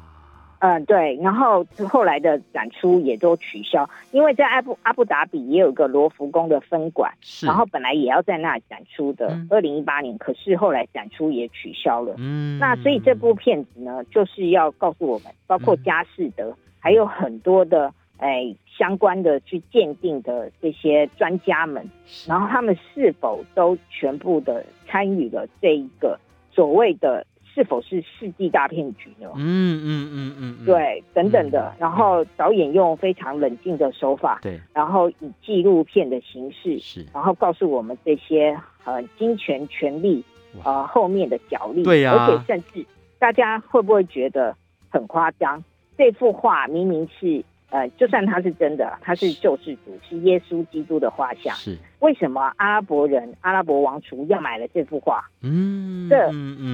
[0.62, 12.14] 嗯、呃，对，然后后来的展出也都取消，因为在阿布阿布达比也有个罗浮宫的分馆，是，然后本来也要在那里展出的，二零一八年，可是后来展出也取消了。
[12.20, 21.84] 嗯，那所以这部片子呢，就是要告诉我们，包括佳士得，嗯、还有很多的哎相关的去鉴定的这些专家们，
[22.28, 26.20] 然后他们是否都全部的参与了这一个
[26.54, 27.26] 所谓的。
[27.54, 29.30] 是否是世纪大骗局呢？
[29.36, 31.74] 嗯嗯嗯嗯，对，等等的。
[31.76, 40.24] 嗯、然后导演用非常冷静的手法，对，然后以纪录片的形式，是，然后告诉我们这些呃金钱权力
[40.64, 42.86] 呃后面的角力，对呀、啊，而且甚至
[43.20, 44.56] 大家会不会觉得
[44.90, 45.64] 很夸张？
[45.98, 47.44] 这幅画明明是。
[47.72, 51.56] 呃，就算他是真的，他是救世主，是耶稣基督的画像。
[51.56, 55.24] 是为什么阿拉伯人、阿拉伯王储要买了这幅画？
[55.42, 56.16] 嗯，这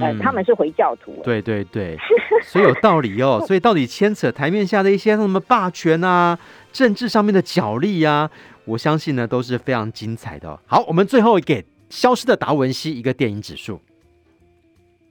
[0.04, 1.20] 呃，他们是回教徒。
[1.22, 1.96] 对对对，
[2.42, 3.42] 所以有道理哦。
[3.46, 6.38] 所以到底牵扯台面下的一些什么霸权啊、
[6.72, 8.30] 政治上面的角力啊，
[8.64, 10.58] 我相信呢都是非常精彩的哦。
[10.66, 13.80] 好，我们最后给《消失的达文西》一个电影指数。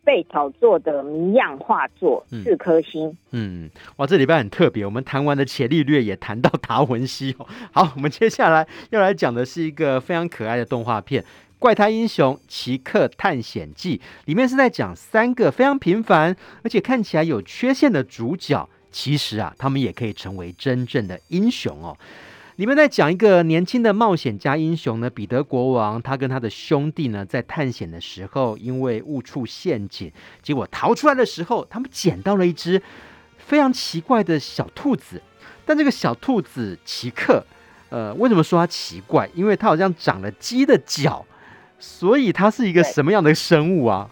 [0.08, 3.66] 被炒作的谜样画作四颗星嗯。
[3.66, 7.46] 嗯，哇，这礼拜很特别，我们谈完的伽利略也谈到达文西哦。
[7.74, 11.22] 好，我们接下来要来讲的是一个非常可爱的动画片
[11.60, 21.98] 《怪胎英雄奇克探险记》，里面是在讲三个非常平凡而且看起来有缺陷的主角，其实啊，他们也可以成为真正的英雄哦。
[22.58, 32.82] 里面在讲一个年轻的冒险家英雄呢，彼得国王，他跟他的兄弟呢，在探险的时候，因为误触陷阱，结果逃出来的时候，他们捡到了一只
[33.38, 35.22] 非常奇怪的小兔子。
[35.68, 37.46] 但这个小兔子奇克，
[37.90, 39.30] 呃，为什么说它奇怪？
[39.36, 41.24] 因为它好像长了鸡的脚，
[41.78, 44.10] 所以它是一个什么样的生物啊？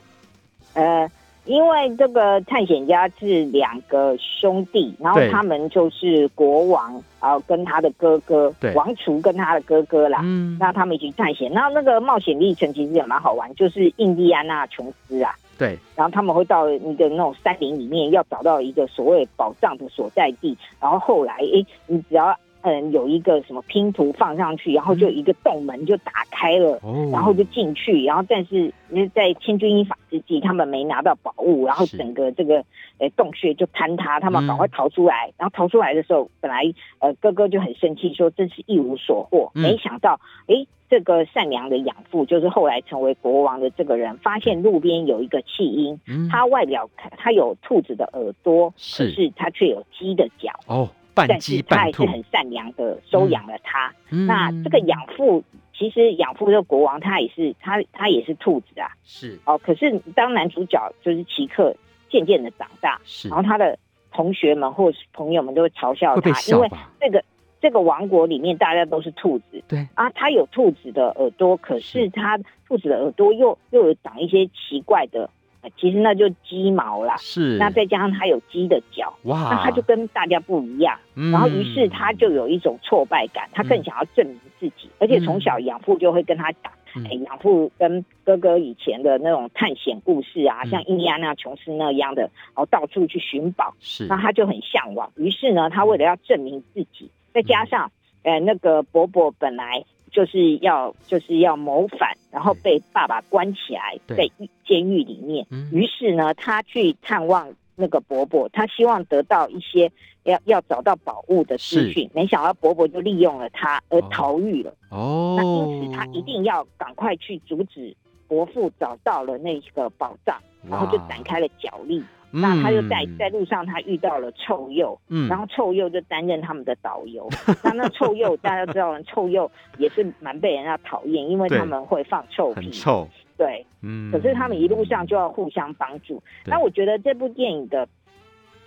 [0.73, 1.09] 呃。
[1.45, 11.51] 因为这个探险家是两个兄弟，然后他们就是国王，然后跟他的哥哥，王储跟他的哥哥啦，嗯，那他们一起探险。
[11.51, 20.57] 然后那个冒险历程其实也蛮好玩，就是印第安纳琼斯啊，对，然后他们会到一个那种山林里面，要找到一个所谓宝藏的所在地。
[20.81, 22.35] 然后后来，哎，你只要。
[22.65, 28.73] 嗯，有一个什么拼图放上去，然后就一个洞门就打开了，嗯、然后就进去，然后但是
[29.13, 32.65] 在千钧一发之际，他们没拿到宝物，然后整个这个
[32.97, 36.63] 呃洞穴就坍塌，他们赶快逃出来，嗯、然后逃出来的时候，本来
[36.97, 49.05] 呃哥哥就很生气，说真是一无所获，嗯、没想到哎这个善良的养父，就是后来成为国王的这个人，发现路边有一个弃婴，嗯、他外表他有兔子的耳朵，是。
[49.05, 50.51] 可是他却有鸡的脚。
[50.65, 50.89] 哦。
[51.15, 53.93] 但是他还是很善良的收养了他。
[54.09, 58.91] 嗯、那这个养父，其实养父这个国王，他也是他他也是兔子啊。
[59.03, 61.75] 是哦，可是当男主角就是奇克
[62.09, 63.77] 渐渐的长大，是然后他的
[64.11, 67.23] 同学们或是朋友们都会嘲笑他，因为这个
[67.61, 69.63] 这个王国里面大家都是兔子。
[69.67, 75.29] 对啊，他有兔子的耳朵，可是他兔子的耳朵又又有长一些奇怪的。
[75.77, 77.57] 其实那就鸡毛啦，是。
[77.57, 80.97] 那再加上它有鸡的脚，哇，那它就跟大家不一样。
[81.15, 84.87] 嗯、然后于是它就有一种挫败感，它更想要证明自己。
[84.87, 93.73] 嗯、而且从小养父就会跟他讲，嗯、哎，养父跟哥哥以前的那种探险故事啊，嗯、像印第安纳琼斯那样的，然后到处去寻宝。
[93.79, 94.05] 是。
[94.07, 95.11] 那他就很向往。
[95.15, 97.91] 于是呢，他为了要证明自己，再加上，
[98.23, 99.83] 呃、嗯，那个伯伯本来。
[100.15, 104.25] 就是要就是要谋反，然后被爸爸关起来在
[104.65, 105.45] 监狱里面。
[105.73, 109.91] 于是呢，他去探望那个伯伯，他希望得到一些
[110.23, 112.09] 要要找到宝物的资讯。
[112.13, 114.73] 没想到伯伯就利用了他而逃狱了。
[114.89, 117.93] 哦，那因此他一定要赶快去阻止
[118.25, 122.01] 伯父找到了那个宝藏，然后就展开了角力。
[122.41, 127.27] 那他就在在路上，他遇到了臭鼬，嗯，然后臭鼬就担任他们的导游。
[127.47, 134.11] 嗯、那那臭鼬大家知道，臭鼬也是蛮被人家讨厌，因为他们会放臭屁，臭，对，嗯。
[134.11, 136.21] 可是他们一路上就要互相帮助。
[136.45, 137.87] 那我觉得这部电影的。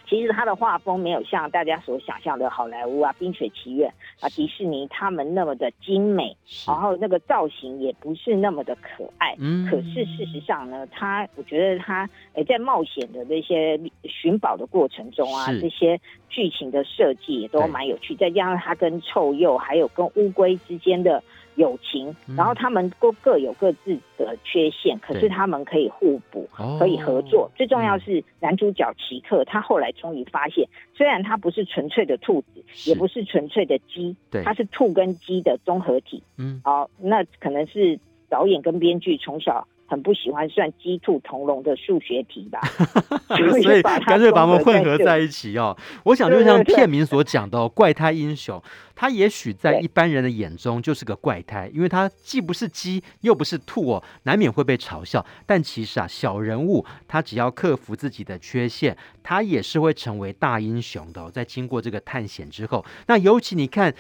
[0.09, 6.35] 其实他的画风没有像大家所想象的好莱坞啊、冰雪奇缘啊、迪士尼他们那么的精美，
[6.67, 9.35] 然后那个造型也不是那么的可爱。
[9.39, 18.15] 嗯，可是事实上呢，他我觉得他诶在冒险的那些寻宝的过程中啊，是这些剧情的设计也都蛮有趣。
[18.15, 21.23] 再加上他跟臭鼬还有跟乌龟之间的。
[21.59, 26.49] 友情，然后他们都各有各自的缺陷，嗯、可是他们可以互补，
[26.79, 27.43] 可以合作。
[27.43, 34.43] 哦、最重要是男主角奇克，他后来终于发现，虽然他不是纯粹的兔子，也不是纯粹的鸡，对。
[34.45, 36.23] 他是兔跟鸡的综合体。
[36.39, 37.99] 嗯，哦，那可能是
[38.29, 42.61] 导演跟编剧从小很不喜欢算鸡兔同笼的数学题吧，
[43.63, 45.75] 所以干脆把它们混合在一起哦。
[46.05, 48.63] 我想就像片名所讲的，怪胎英雄，
[48.95, 55.25] 他也许在一般人的眼中就是个怪胎，因为他既不是鸡又不是兔哦，难免会被嘲笑。
[55.47, 61.31] 但其实啊，小人物他只要克服自己的缺陷，他也是会成为大英雄的哦。
[61.33, 63.95] 在经过这个探险之后，那尤其你看。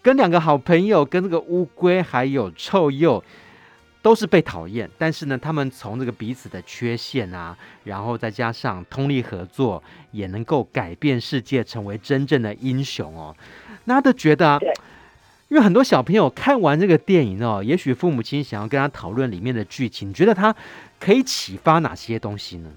[0.00, 3.20] 跟两个好朋友，跟这个乌龟还有臭鼬，
[4.08, 4.88] 都是被讨厌。
[4.96, 7.54] 但是呢，他们从这个彼此的缺陷啊，
[7.84, 9.82] 然后再加上通力合作，
[10.12, 13.36] 也能够改变世界，成为真正的英雄哦。
[13.84, 14.58] 那他都觉得啊，
[15.48, 20.56] 因为很多小朋友看完这个电影哦，也许父母亲想要跟他讨论里面的剧情，你觉得他
[20.98, 22.70] 可以启发哪些东西呢？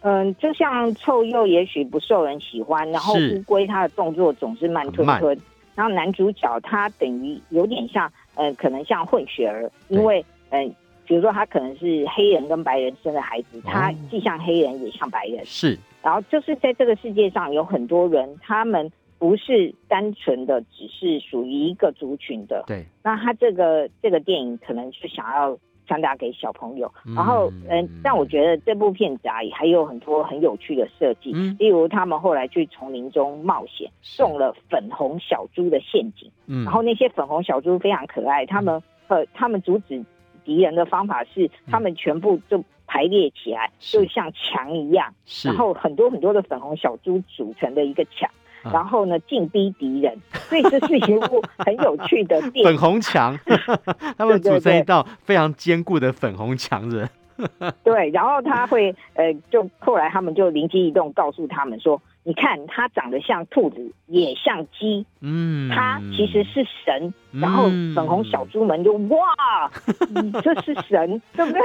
[0.00, 5.38] 嗯，就像臭鼬，也许不受人喜欢，然后乌龟它的动作总是慢吞吞。
[5.74, 10.74] 然后男主角他等于有点像，呃，可能像混血儿，因为，嗯、呃，
[11.06, 15.44] 比如说他可能是黑人跟白人生的孩子，他既像黑人也像白人。
[15.44, 15.78] 是。
[16.02, 22.64] 然后就是在这个世界上有很多人，他们不是单纯的只是属于一个族群的。
[22.66, 22.84] 对。
[23.02, 25.58] 那他这个这个电影可能是想要。
[25.88, 40.04] 传达给小朋友，然后嗯，但我觉得这部片子啊，也还有很多很有趣的设计，嗯，例如他们后来去丛林中冒险，中了粉红小猪的陷阱，嗯，然后那些粉红小猪非常可爱，他们呃，他们阻止
[40.48, 45.12] 敌人的方法是，他们全部就排列起来，就像墙一样，
[45.44, 48.30] 然后很多很多的粉红小猪组成的一个墙。
[48.72, 52.64] 然后呢，进逼敌人，所以这是一部很有趣的电影。
[52.64, 53.38] 粉红墙，
[54.18, 57.08] 他们组成一道非常坚固的粉红墙人。
[57.84, 67.14] 对，然后他会呃，就后来他们就灵机一动，告诉他们说：“你看，它长得像兔子，也像鸡，嗯，它其实是神。
[67.32, 67.64] 嗯”然后
[67.94, 69.70] 粉红小猪们就哇，
[70.42, 71.62] 这是神，对不对？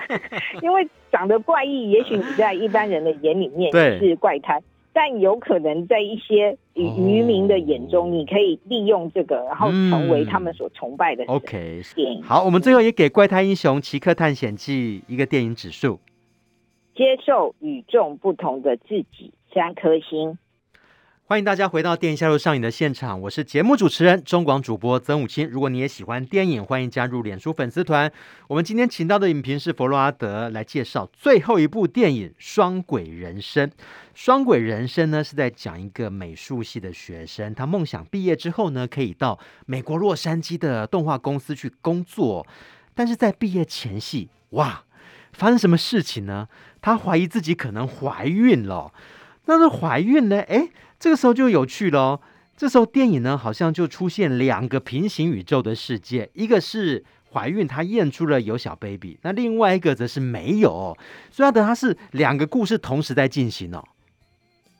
[0.62, 4.62] 因为长得怪异，也许你在一般人的眼里面是怪胎。
[4.92, 11.22] 但有可能在一些渔民的眼中，你可以利用这个，然后成为他们所崇拜的。
[11.26, 12.22] OK，电影。
[12.22, 16.00] 好，我们最后也给《怪胎英雄奇克探险记》一个电影指数，
[16.94, 20.38] 接受与众不同的自己，三颗星。
[21.28, 25.48] 欢迎大家回到电影下路上映的现场，我是节目主持人中广主播曾武清。
[25.50, 28.12] 如果你也喜欢电影，欢迎加入脸书粉丝团。
[28.46, 33.68] 我们今天请到的影评是佛罗阿德来介绍最后一部电影《双轨人生》。
[34.14, 39.36] 《双轨人生》呢是在讲一个美术系的学生，他梦想毕业之后呢可以到
[39.66, 42.46] 美国洛杉矶的动画公司去工作，
[42.94, 44.84] 但是在毕业前夕，哇，
[45.32, 46.46] 发生什么事情呢？
[46.80, 48.92] 他怀疑自己可能怀孕了。
[49.46, 50.40] 那是怀孕呢？
[50.42, 50.68] 哎。
[50.98, 52.20] 这个时候就有趣了哦，
[52.56, 60.96] 这时候电影呢，好像就出现两个平行宇宙的世界，一个是怀孕，她验出了有小 baby，那另外一个则是没有哦，
[61.30, 63.84] 所以它等它是两个故事同时在进行哦。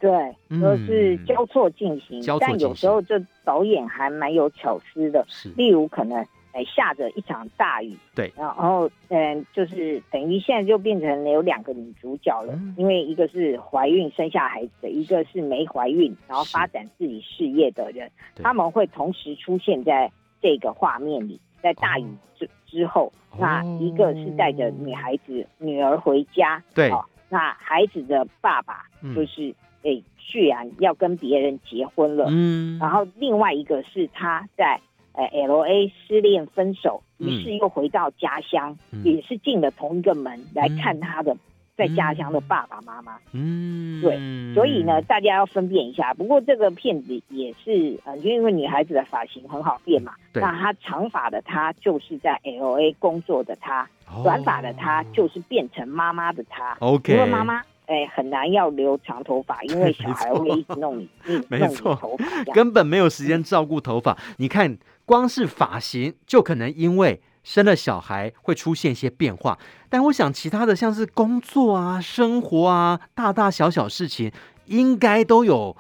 [0.01, 0.11] 对，
[0.59, 6.27] 都是交错进行，嗯，但有时候这导演还蛮有巧思的，是，例如可能。
[6.65, 18.11] 下着一场大雨，对，然后嗯，就是等于现在就变成有两个女主角了，嗯、因为一个是怀孕生下孩子的，一个是没怀孕然后发展自己事业的人，
[18.43, 22.07] 他们会同时出现在这个画面里，在大雨
[22.39, 34.81] 之之后，哦、那一个是带着女孩子、哦、女儿回家，对，哦、那孩子的爸爸就是诶，居、嗯、然要跟别人结婚了，嗯，然后另外一个是他在。
[35.17, 41.35] 呃，L A 失恋分手，于是又回到家乡，嗯、也是进了同一个门、嗯、来看他的
[41.75, 43.19] 在家乡的爸爸妈妈。
[43.33, 44.19] 嗯，对，
[44.55, 46.13] 所以呢，大家要分辨一下。
[46.15, 53.89] 不过这个骗子也是，呃，因为女孩子的发型很好变嘛，那她长发的她就是在 L A 工作的她，
[54.23, 56.77] 短发的她就是变成妈妈的她。
[56.81, 57.63] OK，因为妈妈。
[57.87, 61.09] 哎，很难要留长头发，因为 小孩会一直弄你，
[61.49, 64.17] 没错，弄你头发，根本没有时间照顾头发。
[64.39, 69.57] 你看，光是发型就可能因为生了小孩会出现一些变化，
[69.89, 74.33] 但我想其他的像是工作啊、生活啊、大大小小事情，
[74.67, 75.77] 应该都有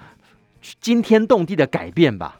[0.80, 2.38] 惊天动地的改变吧？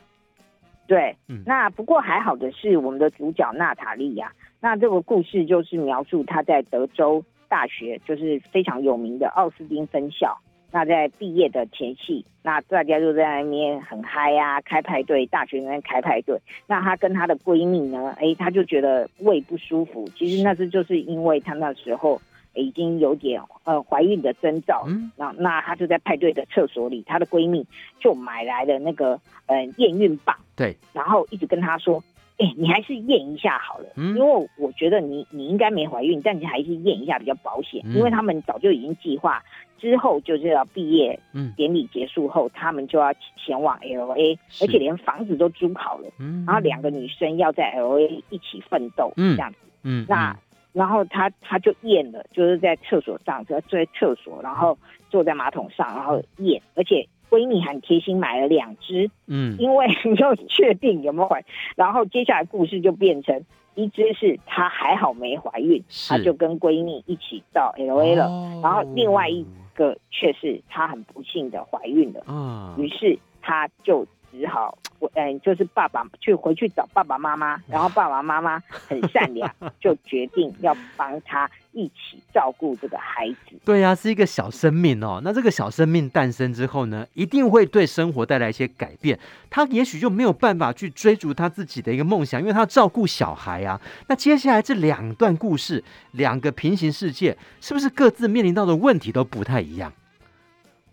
[0.86, 7.24] 对，嗯，那不过还好的是，我们的主角娜塔莉亚，那这个故事就是描述她在德州。
[7.48, 10.38] 大学就是非常有名的奥斯汀分校。
[10.72, 16.38] 那在毕业的前夕，那大家就在那边很嗨啊，开派对，大学那边开派对。
[16.66, 20.06] 那她跟她的闺蜜呢，哎，她就觉得胃不舒服。
[20.16, 22.20] 其实那是就是因为她那时候
[22.54, 24.84] 已经有点呃怀孕的征兆。
[24.86, 27.64] 嗯，那那她就在派对的厕所里，她的闺蜜
[28.00, 30.36] 就买来了那个呃验孕棒。
[30.56, 32.02] 对，然后一直跟她说。
[32.38, 39.42] 哎，你还是验一下好了，嗯、因为我觉得你你应该没怀孕，但你还是验一下比较保险，嗯、因为他们早就已经计划
[39.78, 50.36] 之后就是要毕业，嗯，典礼结束后，他们就要前往 LA，而且连房子都租好了，嗯，然后两个女生要在 LA 一起奋斗，嗯，这样子，嗯，那
[50.74, 54.76] 然后他他就验了，就是在厕所上，就坐在厕所，然后
[55.08, 57.08] 坐在马桶上，然后验，而且。
[57.36, 61.44] 闺蜜很贴心买了两只，嗯，因为没有确定有没有怀，
[61.76, 74.06] 然后接下来故事就变成一只是她还好没怀孕，她就跟闺蜜一起到 LA 了，哦、然后另外一个却是她很不幸的怀孕了，嗯，于是她就
[74.36, 81.50] 只好我，嗯，就是爸爸去回去找爸爸妈妈， 然后爸爸妈妈很善良， 就决定要帮他。
[81.72, 85.20] 一起照顾这个孩子，对呀、啊，是一个小生命哦。
[85.22, 89.18] 那这个小生命诞生之后呢，一定会对生活带来一些改变。
[89.50, 93.78] 他也许就没有办法去追逐他自己的一个梦想，因为他要照顾小孩啊。
[94.08, 99.92] 那接下来这两段故事，两个平行世界，是不是各自面临到的问题都不太一样？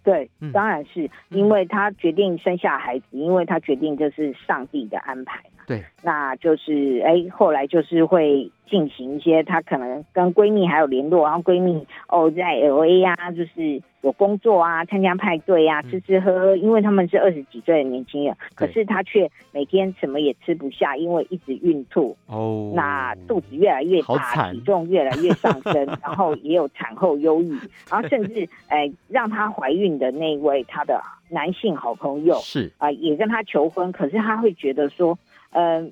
[0.04, 5.40] 对，当然是因为他决定生下孩子，因为他决定这是上帝的安排。
[5.66, 22.16] 对，那就是哎，后来就是会进行一些，她可能跟闺蜜还有联络，然后闺蜜哦在 LA 呀、啊，就是有工作啊，参加派对啊，吃吃喝喝，因为他们是二十几岁的年轻人，可是她却每天什么也吃不下，因为一直孕吐。
[22.28, 27.52] 哦，那肚子越来越大，体重越来越上升， 然后也有产后忧郁，
[27.90, 32.72] 然后甚至哎让她怀孕的那位她的男性好朋友是。
[32.78, 35.18] 啊、呃，也跟她求婚，可是她会觉得说。
[35.54, 35.92] 嗯、呃，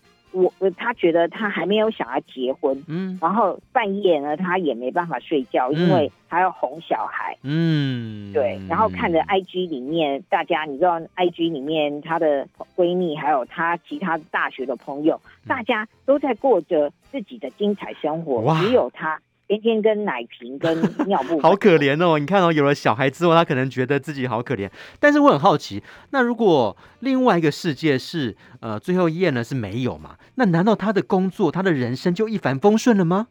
[0.59, 18.61] 我他觉得他还没有想要结婚，嗯，然后半夜呢，他也没办法睡觉，嗯、因为他要哄小孩，嗯，对，然后看着 IG 里面大家，你知道 IG 里面她的闺蜜还有她其他大学的朋友，嗯、大家都在过着自己的精彩生活，哇。
[18.61, 19.19] 只有他。
[19.57, 22.17] 天天跟奶瓶跟尿布， 好可怜哦！
[22.17, 24.69] 你看哦，有了小孩之后，他可能觉得自己好可怜。
[24.99, 30.15] 但是我很好奇，那如果另外一个世界是呃最后一页呢是没有嘛？
[30.35, 33.27] 那难道他的工作、他的人生就一帆风顺了吗？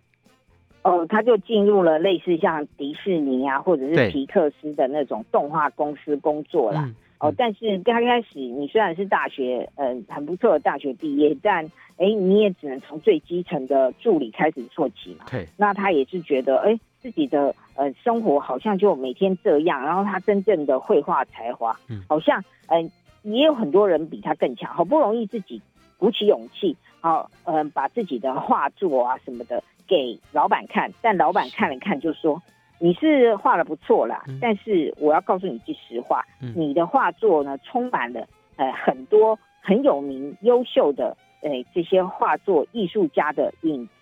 [0.83, 6.91] 哦，他就进入了类似像迪士尼啊，或者是皮克斯的那种动画公司工作啦。
[7.21, 11.67] 哦，但是刚开始你虽然是大学，嗯、呃，很不错的大学毕业，但
[11.99, 15.27] 哎，你也只能从最基层的助理开始做起嘛。
[15.31, 15.47] 对。
[15.59, 22.91] 那他也是觉得，哎，自己的呃生活好像就每天这样，然后他真正的绘画才华，嗯，好像嗯、
[23.23, 25.61] 呃、也有很多人比他更强，好不容易自己
[25.99, 32.41] 鼓起勇气，好，嗯、呃，把自己的画作啊什么的给老板看，但老板看了看就说。
[32.83, 38.27] 你是画的不错啦，嗯、但是我要告诉你句实话，嗯、你的画作呢充满了
[38.57, 43.93] 呃很多很有名、优秀的呃这些画作艺术家的影子。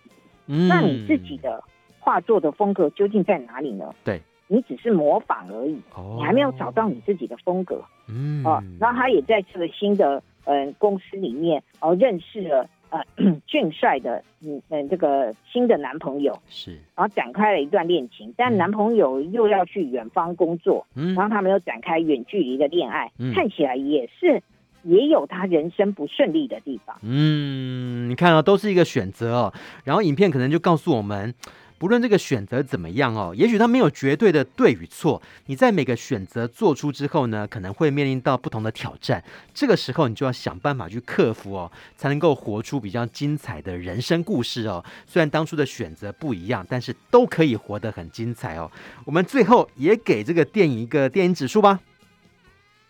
[0.47, 1.61] 嗯、那你自己的
[1.99, 3.93] 画作的风格究竟在哪里呢？
[4.05, 7.83] 对，你只是模仿而已，哦、你还没有找到你自己的风格。
[8.07, 12.65] 嗯，哦、啊，然后他也在这个新的呃公司里面哦、呃、认识了。
[12.89, 13.03] 呃，
[13.45, 24.41] 俊帅的嗯嗯，这个新的男朋友是，然后展开了一段恋情，但男朋友又要去远方工作，嗯，然后他们又展开远距离的恋爱，嗯，看起来也是
[24.83, 31.33] 也有他人生不顺利的地方，嗯，你看啊，都是一个选择哦，然后影片可能就告诉我们。
[31.79, 35.21] 不论这个选择怎么样哦，也许它没有绝对的对与错。
[35.45, 39.23] 你在每个选择做出之后呢，可能会面临到不同的挑战。
[39.53, 44.83] 这个时候，你就要想办法去克服哦，才能够活出比较精彩的人生故事哦。
[45.07, 48.69] 虽然当初的选择不一样，但是都可以活得很精彩哦。
[49.05, 51.79] 我们最后也给这个电影一个电影指数吧。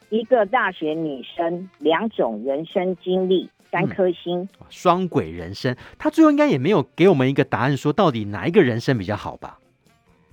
[0.09, 3.47] 一个大学女生，两种人生经历。
[3.71, 9.59] 三颗星，双轨人生，他最后应该也没有给我们一个答案，说到底哪一个人生比较好吧？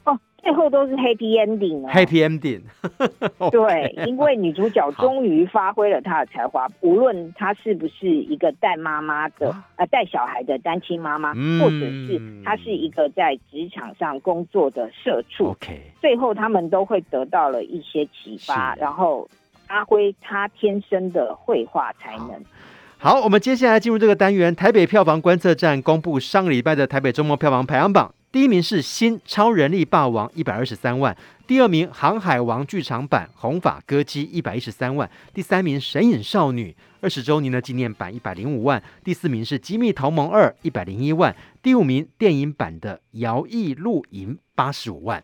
[0.04, 2.62] 哦，最后都是 happy ending 啊，happy ending。
[3.50, 19.28] 对，因为女主角终于发挥了她的才华，无论她是不是一个带妈妈的啊、呃，带小孩的单亲妈妈，嗯、或者是她是一个在职场上工作的社畜，OK，最后他们都会得到了一些启发，然后
[19.66, 22.42] 发挥她天生的绘画才能。
[23.06, 24.52] 好，我们接下来进入这个单元。
[24.52, 41.32] 台北票房观测站公布上个礼拜的台北周末票房排行榜，第一名是《新超人力霸王》一百二十三万，第二名《航海王剧场版红发歌姬》一百一十三万，第三名《神隐少女》二十周年的纪念版一百零五万，第四名是《机密同盟二》一百零一万，
[41.62, 45.22] 第五名电影版的《摇曳露营》八十五万。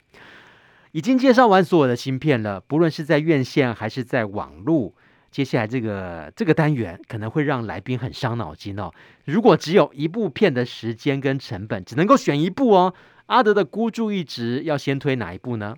[0.92, 4.94] 已经介绍完所有的新片了，不论是在院线还是在网络。
[5.32, 8.92] 接下来这个这个单元可能会让来宾很伤脑筋哦。
[9.24, 12.94] 如果只有一部片的时间跟成本，只能够选一部哦，
[13.26, 15.74] 阿德的孤注一掷要先推哪一部呢？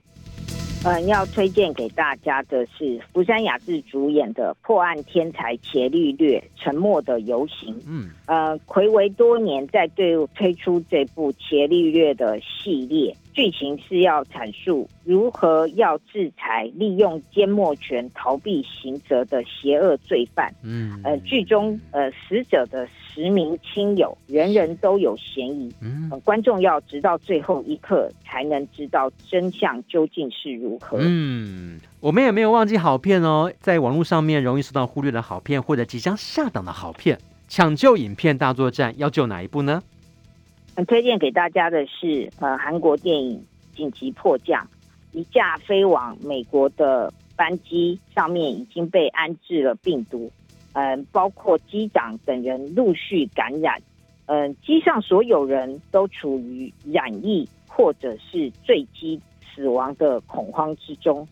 [0.85, 7.75] 嗯，要推荐给大家的是福山雅治主演的破案天才伽利略沉默的游行。
[7.87, 13.17] 嗯，呃，睽违多年再对推出这部伽利略的系列。
[13.33, 20.55] 剧情是要阐述如何要制裁利用缄默权逃避刑责的邪恶罪犯。
[20.63, 25.73] 嗯，呃，剧中呃死者的十名亲友，人人都有嫌疑。
[25.81, 30.99] 嗯、呃，观众要直到最后一刻才能知道真相究竟是如何。
[31.01, 39.81] 嗯，我们也没有忘记好片哦，在网络上面容易受到忽略的好片或者即将下档的好片，抢救影片大作战要救哪一部呢？
[40.89, 43.39] 推荐给大家的是，呃，韩国电影
[43.77, 44.61] 《紧急迫降》，
[45.17, 50.33] 一架飞往美国的班机上面已经被安置了病毒，
[50.75, 53.81] 嗯、呃，包括机长等人陆续感染，
[54.27, 59.21] 嗯、呃，机上所有人都处于染疫或者是坠机
[59.55, 61.27] 死亡的恐慌之中，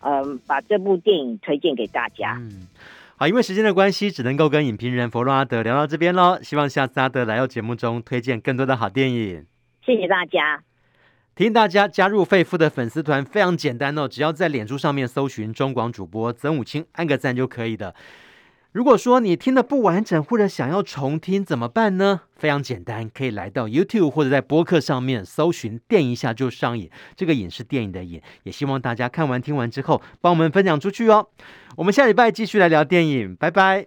[0.00, 2.36] 嗯、呃，把这部电影推荐给大家。
[2.40, 2.66] 嗯
[3.16, 6.36] 好，因为时间的关系，只能够跟影评人佛洛阿德聊到这边喽。
[6.42, 9.46] 希望下次阿德来到节目中推荐更多的好电影。
[9.86, 10.64] 谢谢大家。
[11.36, 17.94] 提醒大家加入肺夫的粉丝团，非常简单哦，只要在脸书上面搜寻中广主播曾武清，按个赞就可以的。
[18.74, 22.22] 如果说你听的不完整，或者想要重听怎么办呢？
[22.34, 28.20] 非常简单，可以来到 YouTube 或者在播客上面搜寻“电一下就上瘾”，这个“瘾”是电影的“瘾”。
[28.42, 31.28] 也希望大家看完听完之后，帮我们分享出去哦。
[31.76, 33.86] 我们下礼拜继续来聊电影，拜拜。